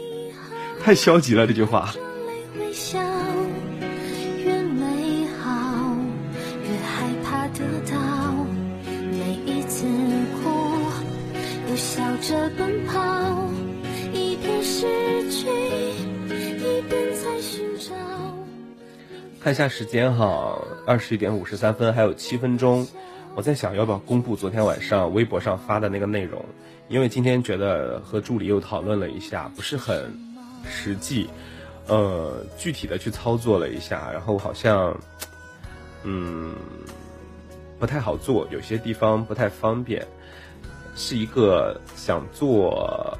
[0.84, 1.94] 太消极了，这句话。
[19.42, 22.86] 看一下时间哈，二十一点五十三分，还有七分钟。
[23.34, 26.44] 我在想要不要公布昨天晚上微博上发的那个内容，
[26.86, 30.16] 因为今天觉得和助理又讨论了一下，不是很
[30.64, 31.28] 实际，
[31.88, 34.96] 呃，具体的去操作了一下，然后好像，
[36.04, 36.54] 嗯，
[37.80, 40.06] 不太好做，有些地方不太方便，
[40.94, 43.18] 是一个想做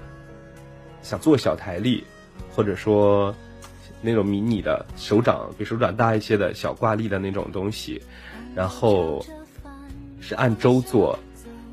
[1.03, 2.05] 想做小台历，
[2.55, 3.35] 或者说
[4.03, 8.03] 那种迷你的手掌比手掌大一些的小挂历的那种东西，
[8.55, 9.25] 然后
[10.21, 11.19] 是按周做，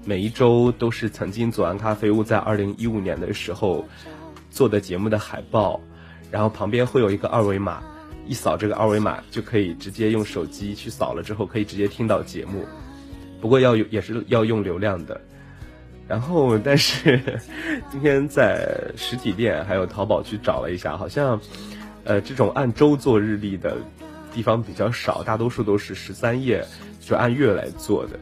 [0.06, 3.84] 每一周都是曾经左岸咖啡屋在二零一五年的时候
[4.50, 5.82] 做的节目的海报，
[6.32, 7.84] 然后旁边会有一个二维码。
[8.28, 12.64] 一扫这个二维码就可以直接用手机去扫了之后可以直接听到节目，
[13.42, 15.20] 不过要有也是要用流量的。
[16.08, 17.20] 然后但是
[17.92, 21.42] 今天在实体店还有淘宝去找了一下，好像
[22.10, 23.78] 呃这种按周做日历的
[24.34, 26.66] 地方比较少，大多数都是十三页
[27.00, 28.20] 就按月来做的，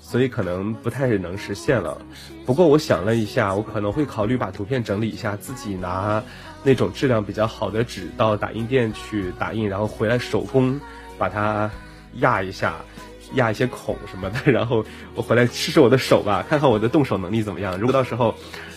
[0.00, 2.00] 所以可能不太能实现了。
[2.46, 6.22] 不过我想了一下，我可能会考虑把图片整理一下，自己拿。
[6.62, 10.78] 那种质量比较好的纸到打印店去打印，然后回来手工
[11.16, 11.70] 把它
[12.16, 12.76] 压一下，
[13.32, 17.78] 压一些孔什么的， 然后我回来试试我的手吧，看看我的动手能力怎么样。
[17.78, 18.34] 如果到时候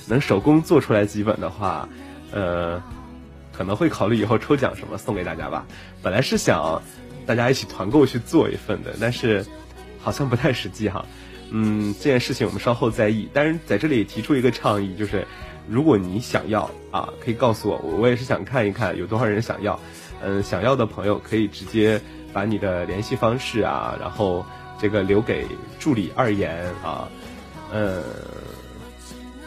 [0.08, 1.90] 能手工做出来几本的话，
[2.32, 2.82] 呃，
[3.56, 5.66] 可能会考虑以后抽奖什么送给大家吧。
[6.02, 6.82] 本来是想
[7.26, 9.46] 大家一起团购去做一份的，但是
[10.02, 11.06] 好像不太实际哈。
[11.52, 13.30] 嗯，这件事情我们稍后再议。
[13.34, 15.26] 但是在这里提出一个倡议，就是。
[15.66, 19.80] 如果你想要啊，可以告诉我，我也是想看一看有多少人想要。
[20.22, 22.02] 嗯，想要的朋友可以直接
[22.34, 24.46] 把你的联系方式啊，然后
[24.78, 25.46] 这个留给
[25.80, 27.08] 助理二言啊，
[27.72, 28.04] 嗯，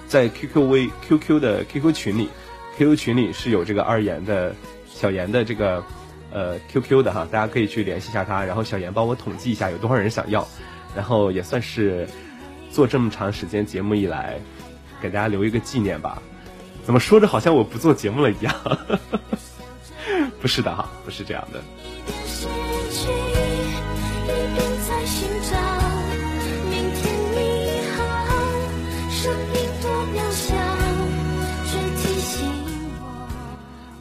[0.09, 2.31] 在 QQ 微 QQ 的 QQ 群里
[2.79, 4.55] ，QQ 群里是有这个二言的
[4.89, 5.85] 小严的这个
[6.33, 10.47] 呃 QQ 的哈，大家可以去联系一下他，然后小严帮我统计一下有多少人想要，
[10.95, 12.09] 然后也算是
[12.71, 14.39] 做这么长时间节目以来。
[14.99, 16.23] 给大家留一个纪念吧，
[16.83, 18.55] 怎么说着好像我不做节目了一样？
[20.41, 21.63] 不是的哈，不是这样的。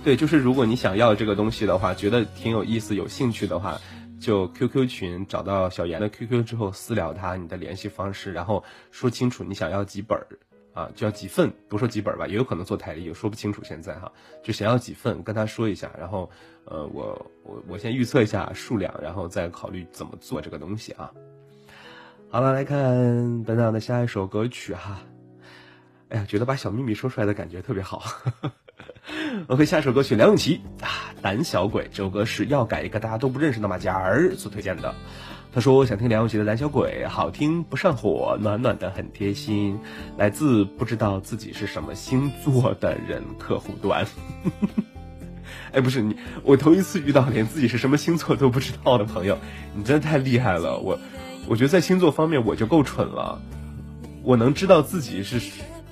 [0.05, 3.81] 对，就是如果你想要这个东西的话，觉得挺有意思、有兴趣的话，
[4.19, 10.27] 就 QQ 群找到小严的 QQ 之后私聊他你的联系方式，然后说清楚你想要几本儿。
[10.75, 13.63] 啊，就要几份，不说几本吧，也有可能做台历，也说不清楚。
[13.63, 14.11] 现在哈，
[14.43, 16.29] 就想要几份，跟他说一下，然后，
[16.65, 21.09] 呃，我我我先预测一下数量，然后再考虑怎么做这个东西啊。
[22.29, 24.99] 好了，来看本档的下一首歌曲哈。
[26.09, 27.99] 哎呀，觉得把小秘密说出来的感觉特别好。
[27.99, 28.51] 呵呵
[29.47, 34.93] OK，下一首歌曲梁咏琪啊，《胆小鬼》这首歌是要改一个大家都不认识的马甲儿所推荐的。
[35.53, 39.79] 他说：“想听梁咏琪的《胆小鬼》，好听不上火，暖暖的很贴心，
[40.17, 44.05] 来自不知道自己是什么星座的人客户端。
[45.71, 49.37] 哎，不是你，我头一次遇到连自己是什么星座都不知道的朋友，
[49.73, 50.77] 你真的太厉害了。
[50.79, 50.99] 我，
[51.47, 53.41] 我觉得在星座方面我就够蠢了，
[54.23, 55.39] 我能知道自己是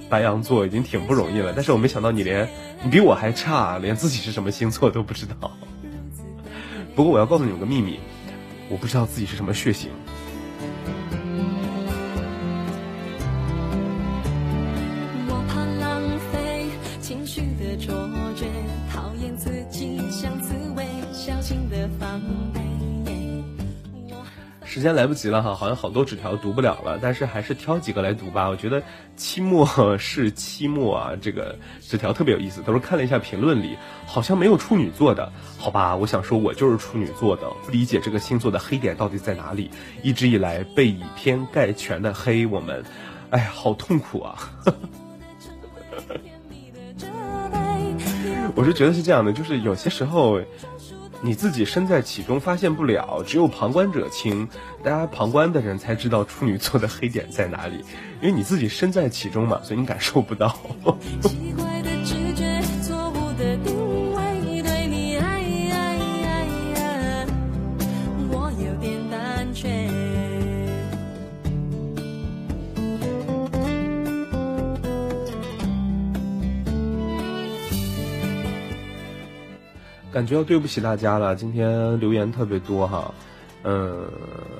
[0.10, 2.48] 白羊座已经挺不容易了，但是我没想到你连
[2.84, 5.52] 你比我还差，连自己是什么星座都不知道。
[6.96, 8.00] 不过我要告诉你们个秘密。”
[8.70, 9.92] 我不知道自己是什么血型。
[24.74, 28.50] 时间来不及了哈，好像好多纸条读不了了，但是还是挑几个来读吧。
[28.50, 28.82] 我觉得
[29.16, 32.64] 期末是期末啊，这个纸条特别有意思。
[32.64, 35.94] 都是看了一下评论里，好像没有处女座的，好吧？
[36.02, 39.70] 我想说，我就是处女座的，不理解这个星座的黑点到底在哪里。
[40.02, 42.84] 一直以来被以偏概全的黑我们，
[43.30, 44.36] 哎呀，好痛苦啊！
[48.56, 50.42] 我是觉得是这样的，就是有些时候。
[51.26, 54.46] 你自己身在其中发现不了，只有旁观者清，
[54.84, 57.78] 大家旁观的人才知道处女座的黑点在哪里，
[58.22, 60.54] 因为你自己身在其中嘛，所以你感受不到。
[80.14, 83.12] 感觉要对不起大家了，今天留言特别多哈，
[83.64, 84.08] 嗯，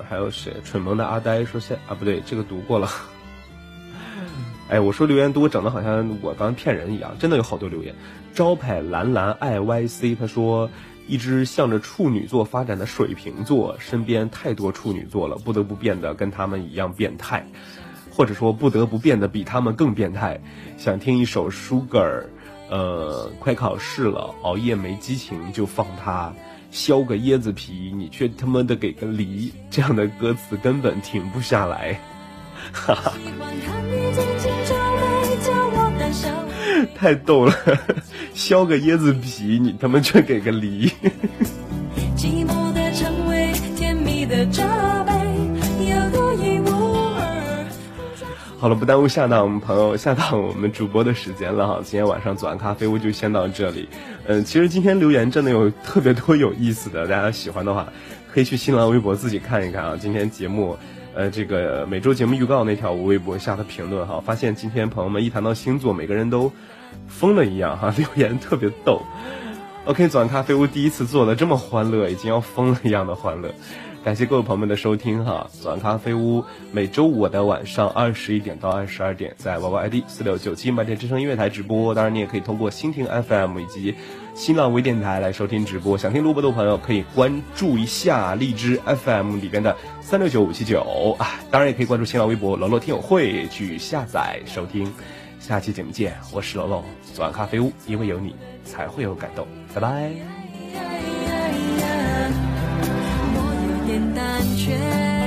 [0.10, 0.52] 还有谁？
[0.66, 2.90] 蠢萌的阿呆说现啊不对，这个读过了。
[4.68, 7.94] 哎，我说留言多，整的好像我刚骗人一样，真的有好多留言。
[8.34, 10.68] 招牌蓝蓝爱 YC 他说，
[11.08, 17.46] 一只向着处女座发展的水瓶座，身边太多处女座了，不得不变得跟他们一样变态，
[18.10, 20.42] 或者说不得不变得比他们更变态。
[20.80, 22.24] 想听一首 Sugar。
[22.74, 26.34] 呃，快考试了，熬夜没激情就放它。
[26.72, 32.00] 削个椰子皮，你却他妈的给个梨，这样的歌词根本停不下来。
[32.72, 33.14] 哈哈，
[36.96, 37.54] 太逗了，
[38.34, 40.92] 削个椰子皮，你他妈却给个梨。
[42.18, 44.26] 寂寞的成为甜蜜
[48.64, 51.82] 好了，不耽误下档朋友下档我们主播的时间了哈。
[51.84, 53.90] 今天晚上左岸咖啡屋就先到这里。
[54.26, 57.92] 嗯，其实今天留言真的有特别多有意思的，大家喜欢的话
[58.34, 59.98] 可以去新浪微博自己看一看啊。
[60.00, 60.78] 今天节目，
[61.14, 66.50] 呃，这个每周节目预告那条微博下的评论哈，发现今天朋友们一谈到星座，每个人都
[67.10, 69.02] 疯了一样哈， 留言特别逗。
[69.84, 73.54] OK，左岸咖啡屋第一次做的这么欢乐，已经要疯了一样的欢乐。
[74.04, 76.44] 感谢各位朋友们的收听哈，左岸咖啡屋
[76.74, 81.96] 每周五的晚上二十一点到二十二点，在 Y Y I D 四六九七麦田之声音乐台直播。
[81.96, 83.96] 当然，你也可以通过蜻蜓 FM 以及
[84.36, 85.98] 新浪微电台来收听直播。
[85.98, 94.94] 想听录播的朋友可以关注一下荔枝 FM 里边的三六九五七九啊，当然也可以关注新浪微博楼楼听友会去下载收听。
[95.40, 96.84] 下期节目见，我是楼楼，
[97.14, 98.36] 左岸咖啡屋，因为有你
[98.66, 101.13] 才会有感动，拜拜。
[104.14, 105.23] 胆怯。